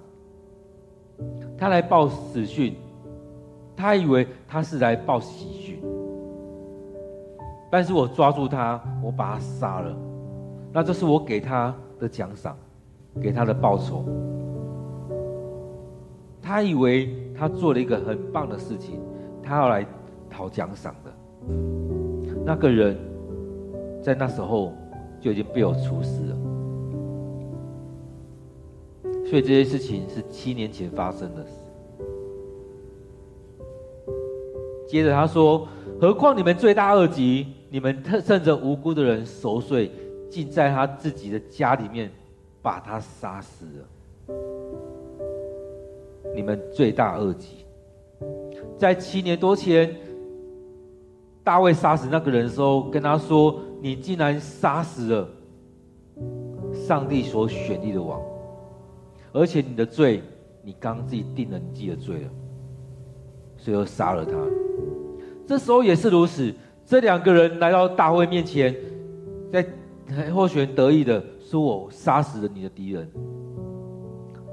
[1.55, 2.75] 他来报死讯，
[3.77, 5.79] 他以为他是来报喜讯，
[7.69, 9.95] 但是我抓住他，我把他杀了，
[10.73, 12.57] 那这是我给他的奖赏，
[13.21, 14.03] 给他的报酬。
[16.41, 18.99] 他以为他做了一个很棒的事情，
[19.43, 19.85] 他要来
[20.31, 20.95] 讨奖赏。
[22.45, 22.97] 那个人
[24.01, 24.73] 在那时候
[25.19, 26.37] 就已经被我处死了。
[29.25, 31.51] 所以这些事情是七年前发生的事。
[34.87, 35.67] 接着他说
[35.99, 39.91] ：“何况你们罪大恶极，你们趁着无辜的人熟睡，
[40.29, 42.11] 竟在他自己的家里面
[42.61, 44.35] 把他杀死了。”
[46.35, 47.65] 你们罪大恶极，
[48.77, 49.95] 在七年多前，
[51.45, 55.29] 大卫杀死那个人的时候，跟他说：“你竟然杀死了
[56.73, 58.19] 上帝所选立的王，
[59.31, 60.23] 而且你的罪，
[60.63, 62.29] 你刚刚自己定了你自己的罪了，
[63.57, 64.33] 所以又杀了他。”
[65.45, 66.51] 这时候也是如此，
[66.83, 68.75] 这两个人来到大卫面前，
[69.53, 69.63] 在
[70.33, 73.07] 或许得意的说：“我杀死了你的敌人。”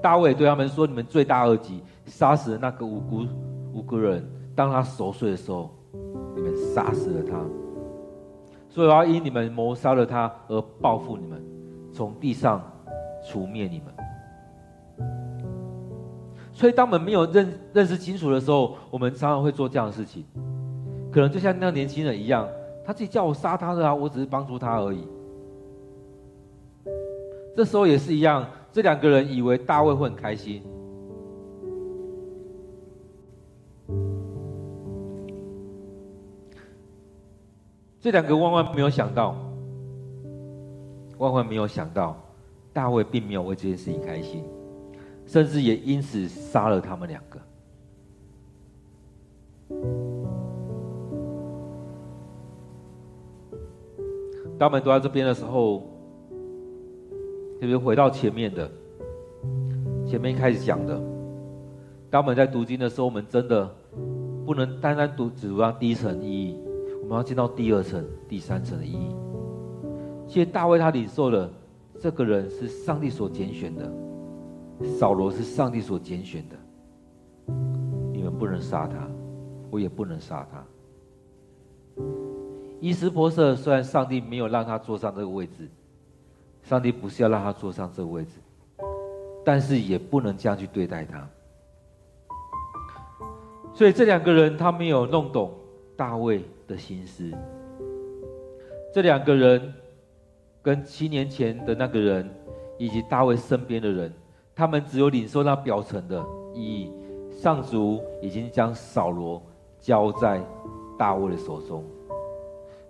[0.02, 3.24] 大卫对他们说：“你们罪大恶极，杀死了那个无辜
[3.72, 4.22] 无辜人。
[4.54, 5.70] 当他熟睡的时候，
[6.74, 7.38] 杀死了他。
[8.68, 11.42] 所以我要因你们谋杀了他而报复你们，
[11.92, 12.62] 从地上
[13.26, 13.94] 除灭你们。
[16.52, 20.24] 所以当我们没有认认识清楚的时候，我们常常会做这样的事情。
[21.10, 22.48] 可能就像那个年轻人一样，
[22.84, 25.06] 他自己叫我杀他的啊，我只是帮助他而已。
[27.54, 30.62] 这时候也是一样。”这两个人以为大卫会很开心，
[38.02, 39.34] 这两个万万没有想到，
[41.18, 42.20] 万万没有想到，
[42.72, 44.44] 大卫并没有为这件事情开心，
[45.24, 47.40] 甚至也因此杀了他们两个。
[54.58, 55.90] 当我们读到这边的时候。
[57.60, 58.68] 特别回到前面的，
[60.04, 61.00] 前面一开始讲的，
[62.10, 63.72] 当我们在读经的时候，我们真的
[64.44, 66.58] 不能单单读只读到第一层意义，
[67.12, 69.14] 们要进到第二层、第三层的意义。
[70.26, 71.50] 其实大卫他领受了，
[72.00, 73.92] 这个人是上帝所拣选的，
[74.98, 76.56] 扫罗是上帝所拣选的，
[78.12, 79.06] 你们不能杀他，
[79.70, 80.64] 我也不能杀他。
[82.80, 85.68] 伊斯波设虽然上帝没有让他坐上这个位置。
[86.64, 88.38] 上帝不是要让他坐上这个位置，
[89.44, 91.28] 但是也不能这样去对待他。
[93.74, 95.52] 所以这两个人他没有弄懂
[95.96, 97.30] 大卫的心思。
[98.92, 99.72] 这两个人
[100.62, 102.28] 跟七年前的那个人，
[102.78, 104.12] 以及大卫身边的人，
[104.54, 106.92] 他们只有领受那表层的意义。
[107.30, 109.42] 上主已经将扫罗
[109.80, 110.40] 交在
[110.98, 111.84] 大卫的手中，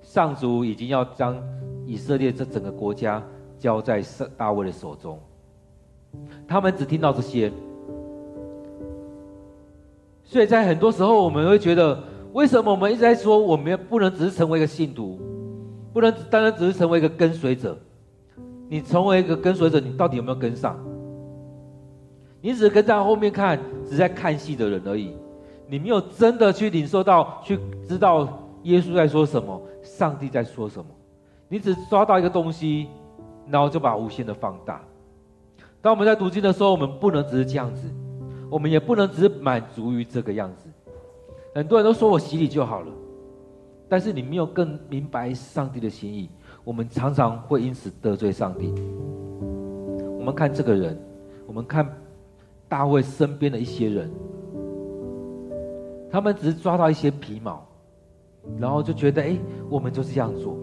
[0.01, 1.41] 上主已经要将
[1.87, 3.23] 以色列这整个国家。
[3.59, 4.03] 交在
[4.37, 5.21] 大卫的手中，
[6.49, 7.53] 他们只听到这些，
[10.25, 12.03] 所以在很多时候，我们会觉得，
[12.33, 15.21] 为什么我们一直在说，我们不能只是成为一个信徒，
[15.93, 17.79] 不能单单只是成为一个跟随者？
[18.69, 20.79] 你成为一个跟随者，你到底有没有跟上？
[22.41, 25.15] 你只是跟在后面看，只是在看戏的人而已，
[25.69, 28.27] 你没有真的去领受到，去知道
[28.63, 30.87] 耶稣在说什么，上帝在说什么，
[31.49, 32.89] 你只抓到一个东西。
[33.51, 34.81] 然后就把无限的放大。
[35.81, 37.91] 当我们在读经的时候，我们不能只是这样子，
[38.49, 40.69] 我们也不能只是满足于这个样子。
[41.55, 42.93] 很多人都说我洗礼就好了，
[43.89, 46.31] 但是你没有更明白上帝的心意，
[46.65, 48.73] 我们常常会因此得罪上帝。
[50.19, 50.99] 我们看这个人，
[51.47, 51.87] 我们看
[52.69, 54.11] 大卫身边的一些人，
[56.11, 57.67] 他们只是抓到一些皮毛，
[58.59, 59.37] 然后就觉得哎，
[59.69, 60.57] 我们就是这样做。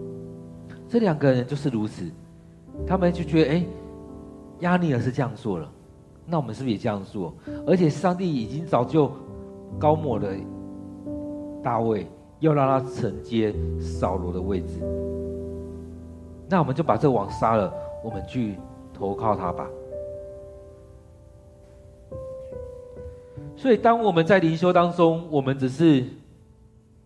[0.88, 2.10] 这两个人就是如此。
[2.86, 3.66] 他们就觉得，哎，
[4.60, 5.70] 亚尼尔是这样做了，
[6.24, 7.34] 那我们是不是也这样做？
[7.66, 9.12] 而且上帝已经早就
[9.78, 10.28] 高抹了
[11.62, 12.06] 大卫，
[12.40, 14.80] 要让他承接扫罗的位置，
[16.48, 17.72] 那我们就把这个王杀了，
[18.04, 18.56] 我们去
[18.92, 19.68] 投靠他吧。
[23.56, 26.02] 所以，当我们在灵修当中，我们只是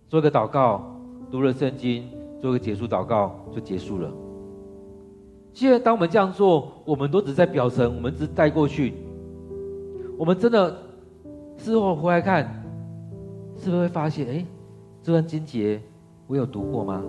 [0.08, 0.84] 做个祷告，
[1.28, 2.08] 读了圣经，
[2.40, 4.08] 做个结束祷告，就结束了。
[5.52, 8.94] 现在当我们这样做，我们都只在表层，我们只带过去。
[10.16, 10.76] 我们真的
[11.56, 12.63] 事后回来看，
[13.64, 14.46] 是不是会发现，哎，
[15.02, 15.80] 这段经节
[16.26, 17.02] 我有读过吗？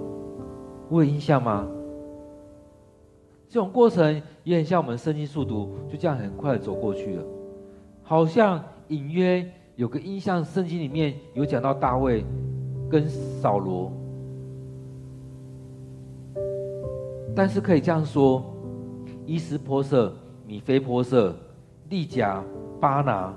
[0.90, 1.68] 我有印象吗？
[3.50, 7.24] 这种过程也很像我们圣经速读，就这样很快的走过去了，
[8.04, 9.46] 好像隐约
[9.76, 12.24] 有个印象，圣经里面有讲到大卫
[12.90, 13.92] 跟扫罗，
[17.36, 18.42] 但是可以这样说，
[19.26, 20.16] 伊施波设、
[20.48, 21.36] 米非波设、
[21.90, 22.42] 利甲、
[22.80, 23.34] 巴拿，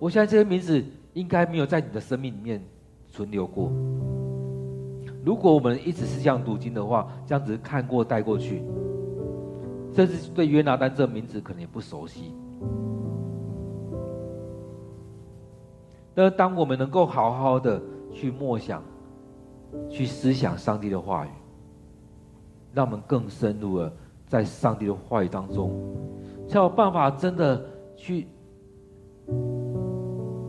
[0.00, 0.82] 我相信这些名字
[1.14, 2.62] 应该没有在你的生命里面
[3.10, 3.72] 存留过。
[5.24, 8.62] 如果我们一直是这样读经的话，这样子看过带过去，
[9.92, 12.34] 甚至对约拿单这个名字可能也不熟悉。
[16.14, 17.80] 但当我们能够好好的
[18.12, 18.82] 去默想、
[19.88, 21.30] 去思想上帝的话语，
[22.72, 23.92] 让我们更深入了
[24.26, 25.70] 在上帝的话语当中，
[26.48, 27.64] 才有办法真的
[27.96, 28.26] 去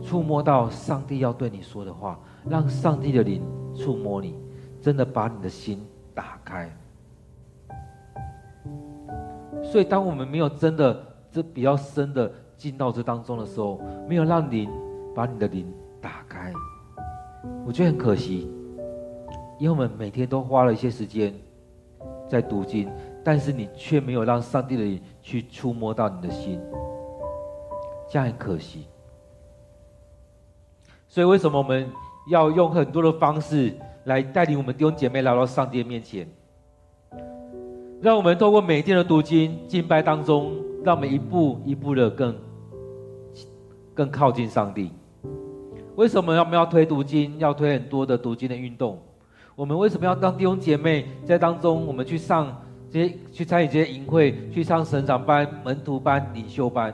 [0.09, 3.43] 触摸到上帝要对你说的话，让上帝的灵
[3.75, 4.35] 触摸你。
[4.81, 5.85] 真的把你的心
[6.15, 6.69] 打开，
[9.61, 10.97] 所以当我们没有真的
[11.29, 14.69] 这比较深的进到这当中的时候，没有让灵
[15.13, 15.69] 把你的灵
[16.01, 16.53] 打开，
[17.67, 18.49] 我觉得很可惜，
[19.59, 21.33] 因为我们每天都花了一些时间
[22.29, 22.89] 在读经，
[23.21, 26.57] 但是你却没有让上帝的灵去触摸到你的心，
[28.09, 28.87] 这样很可惜。
[31.09, 31.89] 所以为什么我们
[32.29, 33.73] 要用很多的方式？
[34.05, 36.27] 来带领我们弟兄姐妹来到上帝的面前，
[38.01, 40.53] 让我们透过每天的读经敬拜当中，
[40.83, 42.35] 让我们一步一步的更
[43.93, 44.91] 更靠近上帝。
[45.95, 47.37] 为什么我们要推读经？
[47.37, 48.97] 要推很多的读经的运动？
[49.55, 51.85] 我们为什么要当弟兄姐妹在当中？
[51.85, 52.47] 我们去上
[52.89, 56.91] 这些，去参与这些营会，去上神长班、门徒班、领袖班，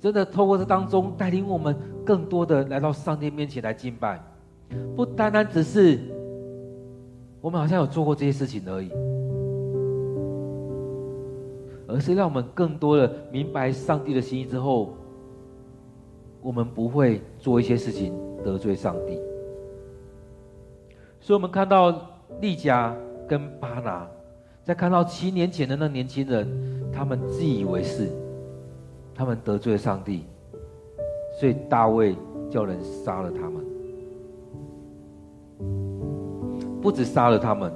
[0.00, 1.74] 真的透过这当中带领我们
[2.10, 4.20] 更多的来到上帝面前来敬拜。
[4.96, 6.00] 不单单只是
[7.40, 8.90] 我们好像有做过这些事情而已，
[11.86, 14.92] 而是让我们更多的明白上帝的心意之后，
[16.42, 19.16] 我们不会做一些事情得罪上帝。
[21.20, 22.92] 所以，我们看到利甲
[23.28, 24.04] 跟巴拿，
[24.64, 28.08] 在看到七年前的那年轻人，他们自以为是，
[29.14, 30.24] 他们得罪了上帝，
[31.40, 32.14] 所以大卫
[32.50, 33.64] 叫人杀了他们。
[36.82, 37.72] 不止杀了他们，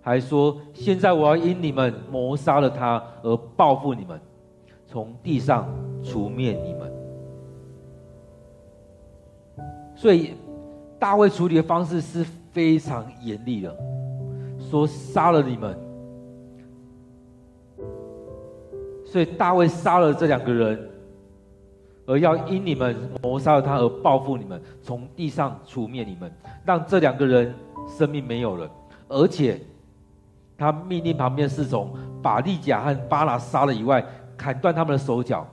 [0.00, 4.20] 还说：“现在我要因你们谋杀了他而报复你们，
[4.88, 5.68] 从地上
[6.02, 6.92] 除灭你们。”
[9.94, 10.32] 所以
[10.98, 13.76] 大卫处理的方式是非常严厉的，
[14.58, 15.78] 说杀了你们。
[19.04, 20.88] 所以大卫杀了这两个人，
[22.08, 26.32] 而要因你们谋杀了他而报复你们，从地上除灭你们，
[26.64, 27.54] 让这两个人。
[27.96, 28.70] 生命没有了，
[29.08, 29.58] 而且
[30.58, 31.90] 他命令旁边侍从
[32.20, 34.04] 把利甲和巴拿杀了以外，
[34.36, 35.46] 砍断他们的手脚，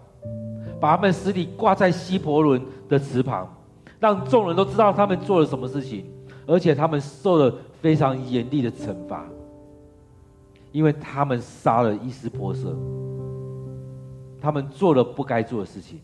[0.77, 3.47] 把他们尸体挂在西伯伦的池旁，
[4.01, 6.05] 让众人都知道他们做了什么事情，
[6.45, 9.23] 而且他们受了非常严厉的惩罚，
[10.73, 12.75] 因为他们杀了伊斯波设，
[14.41, 16.01] 他们做了不该做的事情，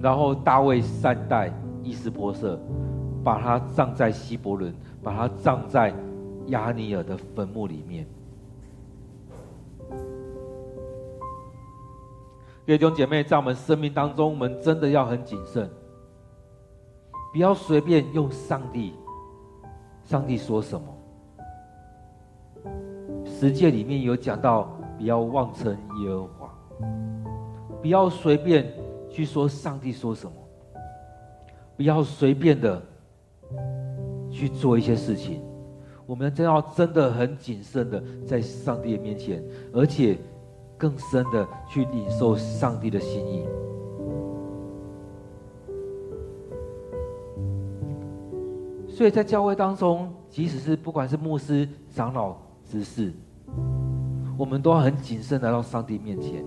[0.00, 1.52] 然后大卫善待。
[1.82, 2.60] 伊斯波设，
[3.24, 4.72] 把他葬在希伯伦，
[5.02, 5.94] 把他葬在
[6.48, 8.06] 押尼尔的坟墓里面。
[12.66, 15.68] 弟兄姐妹，在我们生命当中，我们真的要很谨慎，
[17.32, 18.92] 不要随便用上帝。
[20.04, 20.86] 上帝说什么？
[23.24, 24.64] 十诫里面有讲到，
[24.98, 26.10] 不要妄称耶，
[27.80, 28.72] 不要随便
[29.08, 30.32] 去说上帝说什么。
[31.76, 32.82] 不要随便的
[34.30, 35.40] 去做一些事情，
[36.04, 40.18] 我们真要真的很谨慎的在上帝的面前，而且
[40.76, 43.46] 更深的去领受上帝的心意。
[48.86, 53.10] 所以在教会当中，即使是不管是牧师、长老、执事，
[54.36, 56.44] 我们都要很谨慎来到上帝面前。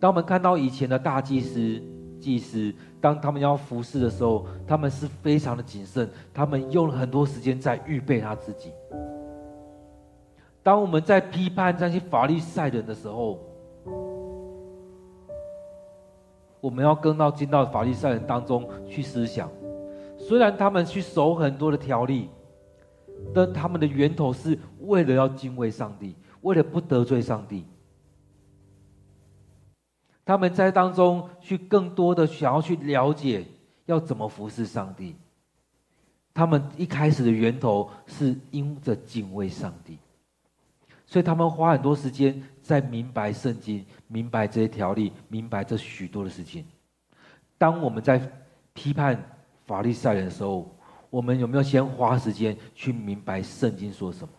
[0.00, 1.80] 当我们看到以前的大祭司、
[2.18, 8.72] 祭司，当他们要服侍的时候，他们是非常的谨慎，他们用了很多时间在预备他自己。
[10.62, 13.38] 当我们在批判这些法利赛人的时候，
[16.60, 19.50] 我们要跟到进到法利赛人当中去思想，
[20.18, 22.28] 虽然他们去守很多的条例，
[23.34, 27.66] 但他们的源头是为了要敬畏上帝，为了不得罪上帝。
[30.30, 33.44] 他们在当中去更多的想要去了解
[33.86, 35.16] 要怎么服侍上帝，
[36.32, 39.98] 他们一开始的源头是因着敬畏上帝，
[41.04, 46.64] 所以他们花很多时间在明白圣经、明白这些条例、明白这许多的事情。
[47.58, 48.22] 当我们在
[48.72, 49.20] 批判
[49.66, 50.72] 法利赛人的时候，
[51.10, 54.32] 我们有没有先花时间去明白圣经说什么？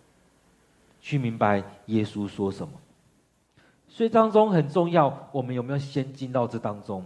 [1.02, 2.74] 去明白耶稣说什么？
[3.94, 7.04] 所以当中很重要，我们有没有先进到这当中？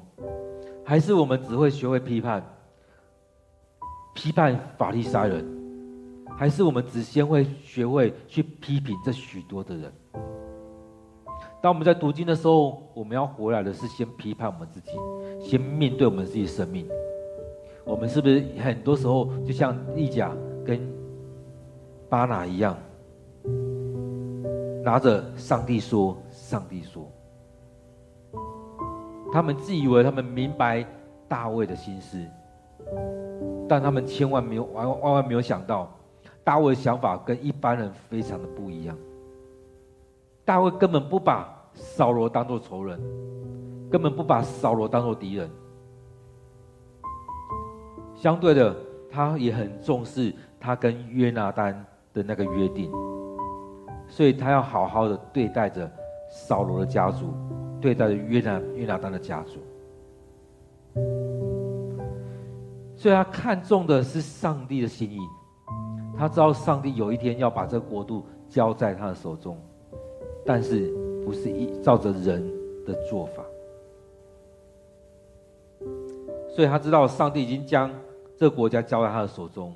[0.85, 2.43] 还是我们只会学会批判？
[4.13, 5.43] 批判法利赛人，
[6.37, 9.91] 还是我们只先会学会去批评这许多的人？
[11.59, 14.91] 当我们在读经的时候，我们要回来的是先批判我们自己，
[15.41, 16.87] 先面对我们自己生命。
[17.83, 20.31] 我们是不是很多时候就像利甲
[20.63, 20.79] 跟
[22.07, 22.77] 巴拿一样，
[24.83, 26.15] 拿着上帝说，
[26.45, 27.11] 上帝说，
[29.33, 30.85] 他们自以为他们明白
[31.27, 32.23] 大卫的心思。
[33.67, 35.91] 但他们千万没有万万万没有想到，
[36.43, 38.95] 大卫的想法跟一般人非常的不一样。
[40.45, 43.01] 大卫根本不把扫罗当作仇人，
[43.89, 45.49] 根本不把扫罗当作敌人。
[48.13, 48.75] 相对的，
[49.09, 51.83] 他也很重视他跟约拿单
[52.13, 52.91] 的那个约定，
[54.07, 55.91] 所以他要好好的对待着
[56.29, 57.33] 扫罗的家族，
[57.81, 59.59] 对待着约拿约拿单的家族。
[62.95, 65.19] 所以他看重的是上帝的心意，
[66.17, 69.57] 他知道上帝有一天要把这个国度交在他的手中，
[70.45, 70.91] 但是
[71.25, 72.41] 不是依照着人
[72.85, 73.43] 的做法。
[76.49, 77.91] 所以他知道上帝已经将
[78.37, 79.75] 这个国家交在他的手中，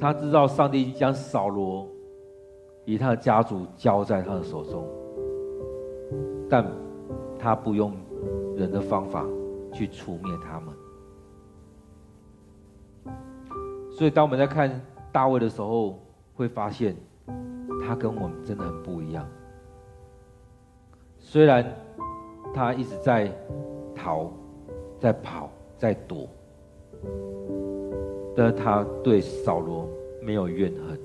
[0.00, 1.86] 他知道上帝已经将扫罗
[2.84, 4.84] 以他的家族交在他的手中，
[6.52, 6.62] 但
[7.38, 7.94] 他不用
[8.58, 9.26] 人的方法
[9.72, 10.74] 去除灭他们。
[13.90, 14.78] 所以，当我们在看
[15.10, 15.98] 大卫的时候，
[16.34, 16.94] 会发现
[17.82, 19.26] 他跟我们真的很不一样。
[21.18, 21.64] 虽然
[22.52, 23.32] 他一直在
[23.94, 24.30] 逃、
[25.00, 25.48] 在跑、
[25.78, 26.28] 在躲，
[28.36, 29.88] 但他对扫罗
[30.20, 31.00] 没有怨恨。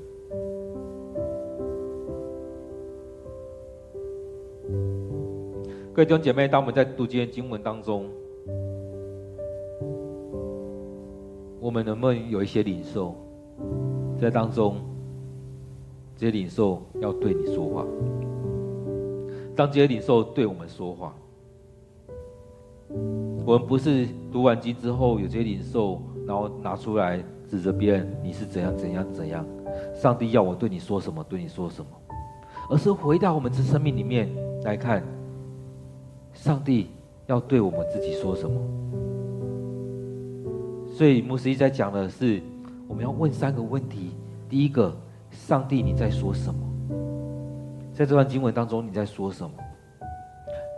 [5.97, 8.05] 各位弟兄姐妹，当我们在读这些经文当中，
[11.59, 13.15] 我们能不能有一些领受，
[14.15, 14.75] 在当中，
[16.15, 17.83] 这些领受要对你说话。
[19.55, 21.15] 当这些领受对我们说话，
[23.43, 29.43] 我们不是读完经之后有这些领受，然后拿出来指责别人，你是怎样怎样怎样。
[29.95, 31.89] 上帝要我对你说什么，对你说什么，
[32.69, 34.29] 而是回到我们这生命里面
[34.61, 35.03] 来看，
[36.37, 36.87] 上帝
[37.25, 38.61] 要对我们自己说什么。
[40.87, 42.41] 所以牧师一直在讲的是，
[42.87, 44.11] 我们要问三个问题：
[44.47, 44.95] 第一个，
[45.31, 46.59] 上帝你在说什么？
[47.91, 49.51] 在这段经文当中你在说什么？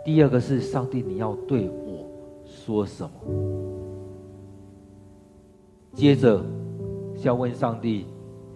[0.02, 2.06] 第二个是上帝你要对我
[2.46, 3.10] 说什么？
[5.92, 6.42] 接着，
[7.22, 8.06] 要问上帝：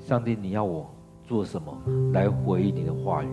[0.01, 0.87] 上帝你要我
[1.23, 1.77] 做什么
[2.15, 3.29] 来回应你的话语？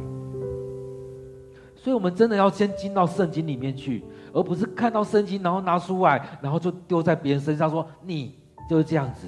[1.83, 4.03] 所以，我们真的要先进到圣经里面去。
[4.33, 8.33] 而不是看到圣经，然后拿出来，然后就丢在别人身上，说你
[8.69, 9.27] 就是这样子，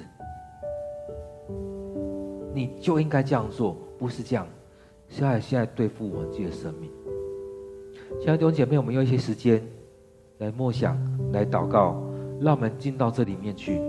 [2.54, 4.46] 你就应该这样做，不是这样。
[5.06, 6.90] 现在现在对付我们自己的生命。
[8.18, 9.62] 亲爱的弟兄姐妹，我们用一些时间
[10.38, 10.96] 来默想，
[11.32, 12.02] 来祷告，
[12.40, 13.82] 让我们进到这里面去，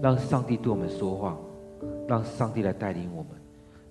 [0.00, 1.36] 让上帝对我们说话，
[2.08, 3.32] 让上帝来带领我们，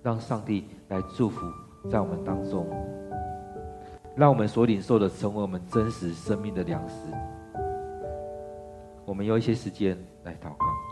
[0.02, 1.46] 让上帝来祝福
[1.88, 2.66] 在我们当中。
[4.16, 6.94] 让我们所领受的成为我们真实生命的粮食。
[9.04, 10.85] 我们用一些时间来祷告。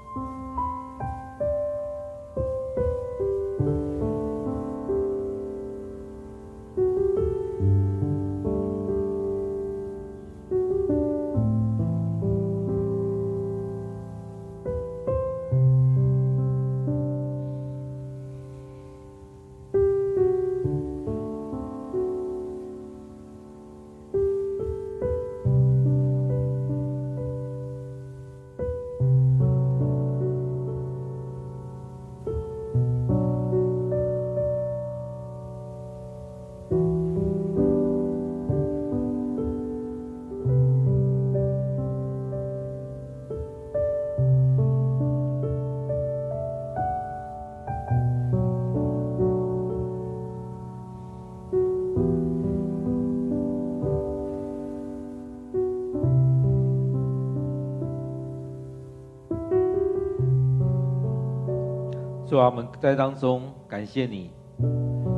[62.35, 64.28] 主啊，我们在当中感谢你，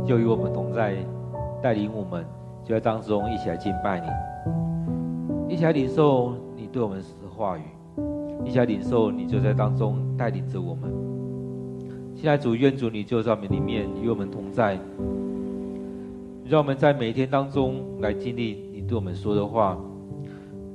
[0.05, 0.95] 就与我们同在，
[1.63, 2.23] 带领我们
[2.63, 7.63] 就在当中一起来敬拜你，一起来领受你对我们的话语，
[8.45, 10.93] 一起来领受你就在当中带领着我们。
[12.15, 14.79] 现在主愿主你就在我们里面与我们同在，
[16.45, 19.79] 让我们在每一天当中来经历你对我们说的话，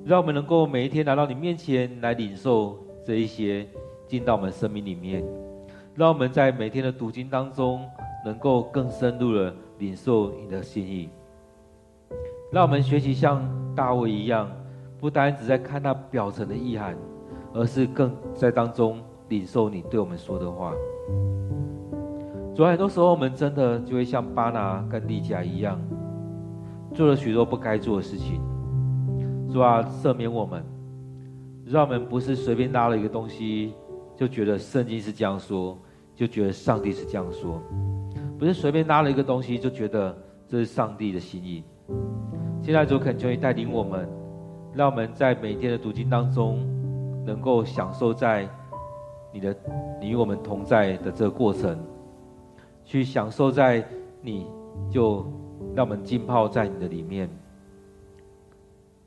[0.04, 3.64] 让我们能够每一天来到你面前来领受这一些
[4.08, 5.24] 进到我们生命里面。
[5.94, 7.82] 让我们在每天的读经当中，
[8.26, 11.10] 能够更深入的领受你的心意。
[12.52, 14.50] 让我们学习像大卫一样，
[15.00, 16.96] 不单只在看那表层的意涵，
[17.54, 20.74] 而是更在当中领受你对我们说的话。
[22.56, 25.78] 主啊，很多时候我们真的就会像巴拿跟利甲一样，
[26.94, 28.42] 做了许多不该做的事情。
[29.52, 30.64] 主啊，赦免我们，
[31.66, 33.74] 让我们不是随便拉了一个东西。
[34.22, 35.76] 就觉得圣经是这样说，
[36.16, 37.60] 就觉得上帝是这样说，
[38.38, 40.16] 不是随便拉了一个东西就觉得
[40.48, 41.64] 这是上帝的心意。
[42.62, 44.08] 现在主恳求你带领我们，
[44.76, 46.60] 让我们在每天的读经当中，
[47.26, 48.48] 能够享受在
[49.34, 49.56] 你的
[50.00, 51.84] 你与我们同在的这个过程，
[52.86, 53.84] 去享受在
[54.22, 54.46] 你
[54.92, 55.26] 就
[55.74, 57.28] 让我们浸泡在你的里面。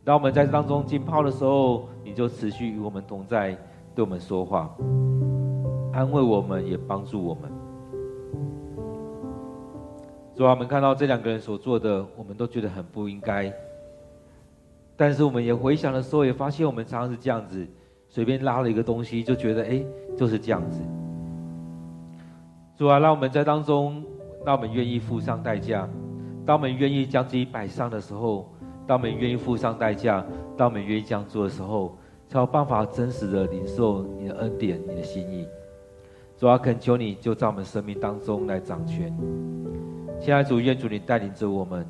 [0.02, 3.56] 当我们在当中浸泡的时候，你就持续与我们同在。
[3.94, 4.74] 对我们说话，
[5.92, 7.42] 安慰我们，也帮助我们。
[10.34, 13.52] 主啊，我们看到这两个人所做的，我们都觉得很不应该。
[14.96, 17.64] 但是我们也回想的时候，也发现我们常常是这样子，
[18.08, 19.84] 随便拉了一个东西，就觉得哎，
[20.16, 20.82] 就是这样子。
[22.76, 24.02] 主啊，让我们在当中，
[24.44, 25.88] 让我们愿意付上代价。
[26.44, 28.52] 当我们愿意将自己摆上的时候，
[28.88, 30.26] 当我们愿意付上代价，
[30.56, 31.96] 当我们愿意这样做的时候。
[32.34, 35.46] 才有办法真实的领受你的恩典、你的心意。
[36.36, 39.16] 主啊，恳求你就在我们生命当中来掌权。
[40.18, 41.86] 现在主，愿主你带领着我们，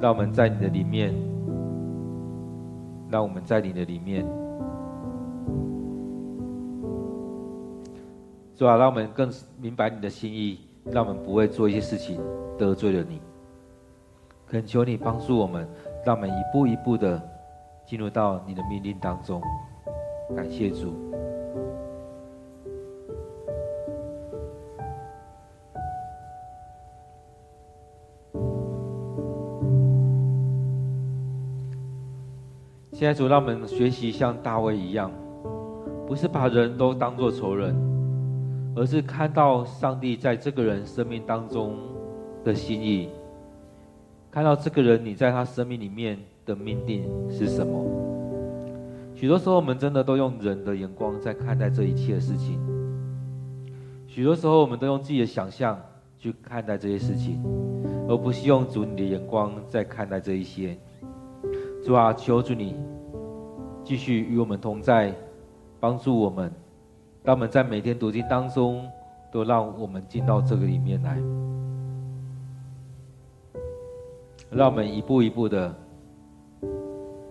[0.00, 1.14] 让我们在你的里面，
[3.08, 4.26] 让我们在你的里面。
[8.56, 9.30] 主啊，让我们更
[9.60, 12.20] 明白你的心意，让我们不会做一些事情
[12.58, 13.20] 得罪了你。
[14.48, 15.68] 恳求你帮助我们，
[16.04, 17.35] 让我们一步一步的。
[17.86, 19.40] 进入到你的命令当中，
[20.36, 20.92] 感谢主。
[32.92, 35.12] 现在主让我们学习像大卫一样，
[36.08, 37.72] 不是把人都当作仇人，
[38.74, 41.78] 而是看到上帝在这个人生命当中
[42.42, 43.10] 的心意，
[44.28, 46.18] 看到这个人你在他生命里面。
[46.46, 47.84] 的命定是什么？
[49.14, 52.60] 许多时候，我们真的都用人的眼光在看待这一切的事情。
[54.06, 55.78] 许多时候，我们都用自己的想象
[56.18, 57.42] 去看待这些事情，
[58.08, 60.78] 而不是用主你的眼光在看待这一些。
[61.84, 62.76] 主啊，求主你
[63.84, 65.14] 继续与我们同在，
[65.80, 66.52] 帮助我们，
[67.22, 68.86] 让我们在每天读经当中，
[69.32, 71.18] 都让我们进到这个里面来，
[74.50, 75.74] 让我们一步一步的。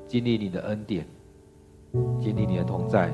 [0.08, 1.06] 经历你的恩典，
[2.20, 3.12] 经历你的同在。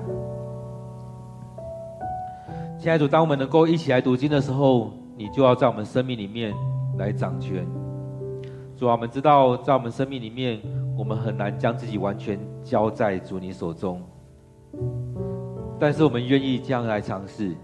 [2.80, 6.54] 亲爱的主，当我们能够一起来读经的时候，你就要在我们生命里面
[6.98, 7.66] 来掌权。
[8.76, 10.60] 主啊，我们知道在我们生命里面，
[10.98, 14.02] 我们很难将自己完全交在主你手中，
[15.80, 17.56] 但是我们愿意这样来尝试。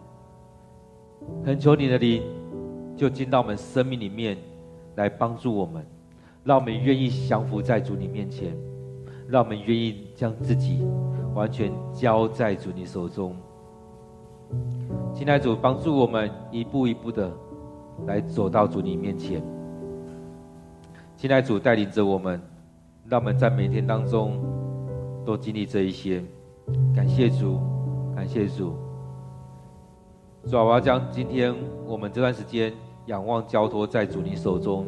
[1.44, 2.22] 恳求你的灵
[2.96, 4.38] 就进到我们生命里面
[4.96, 5.84] 来帮助我们，
[6.44, 8.56] 让我们愿意降服在主你面前。
[9.28, 10.82] 让我们愿意将自己
[11.36, 13.36] 完全交在主你手中，
[15.14, 17.30] 亲爱主，帮助我们一步一步的
[18.06, 19.44] 来走到主你面前。
[21.18, 22.42] 亲爱主，带领着我们，
[23.06, 24.40] 让我们在每天当中
[25.26, 26.24] 都经历这一些。
[26.96, 27.60] 感谢主，
[28.16, 28.76] 感谢主。
[30.46, 31.54] 主啊，我要将今天
[31.86, 32.72] 我们这段时间
[33.08, 34.86] 仰望交托在主你手中，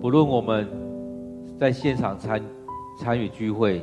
[0.00, 0.66] 不论我们
[1.58, 2.42] 在现场参。
[2.98, 3.80] 参与聚会，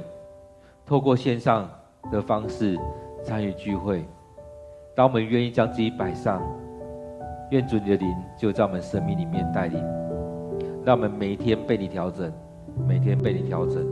[0.86, 1.70] 透过线上
[2.12, 2.78] 的方式
[3.24, 4.04] 参与聚会。
[4.94, 6.42] 当我们愿意将自己摆上，
[7.50, 9.82] 愿主你的灵就在我们生命里面带领，
[10.84, 12.32] 让我们每一天被你调整，
[12.86, 13.86] 每天被你调整，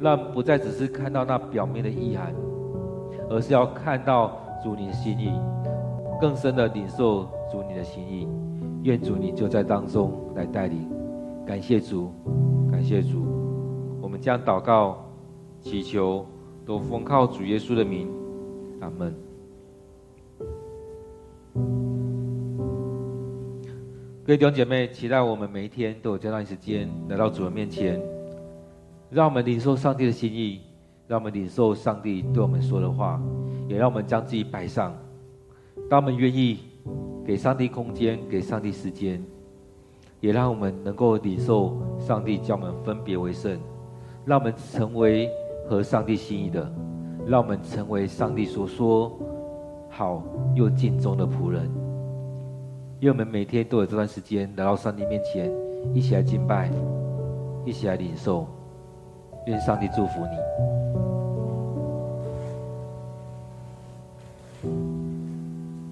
[0.00, 2.34] 让不再只是看到那表面的意涵，
[3.30, 5.32] 而是要看到主你的心意，
[6.20, 8.28] 更深的领受主你的心意。
[8.82, 10.90] 愿主你就在当中来带领。
[11.46, 12.12] 感谢主，
[12.70, 13.21] 感谢主。
[14.22, 15.04] 将祷告、
[15.60, 16.24] 祈求
[16.64, 18.08] 都奉靠主耶稣的名，
[18.78, 19.12] 阿门。
[24.24, 28.00] 各位弟兄姐妹，期待我们每一天都有这段时间来到主人面前，
[29.10, 30.60] 让我们领受上帝的心意，
[31.08, 33.20] 让我们领受上帝对我们说的话，
[33.66, 34.96] 也让我们将自己摆上。
[35.90, 36.60] 当我们愿意
[37.26, 39.20] 给上帝空间，给上帝时间，
[40.20, 43.58] 也让我们能够领受上帝叫我们分别为圣，
[44.24, 45.30] 让我们成为
[45.68, 46.70] 合上帝心意的，
[47.26, 49.12] 让我们成为上帝所说
[49.90, 50.22] 好
[50.54, 51.70] 又尽忠的仆人。
[53.00, 55.50] 愿我们每天都有这段时间来到上帝面前，
[55.92, 56.70] 一起来敬拜，
[57.64, 58.46] 一起来领受。
[59.46, 61.11] 愿上帝祝福你。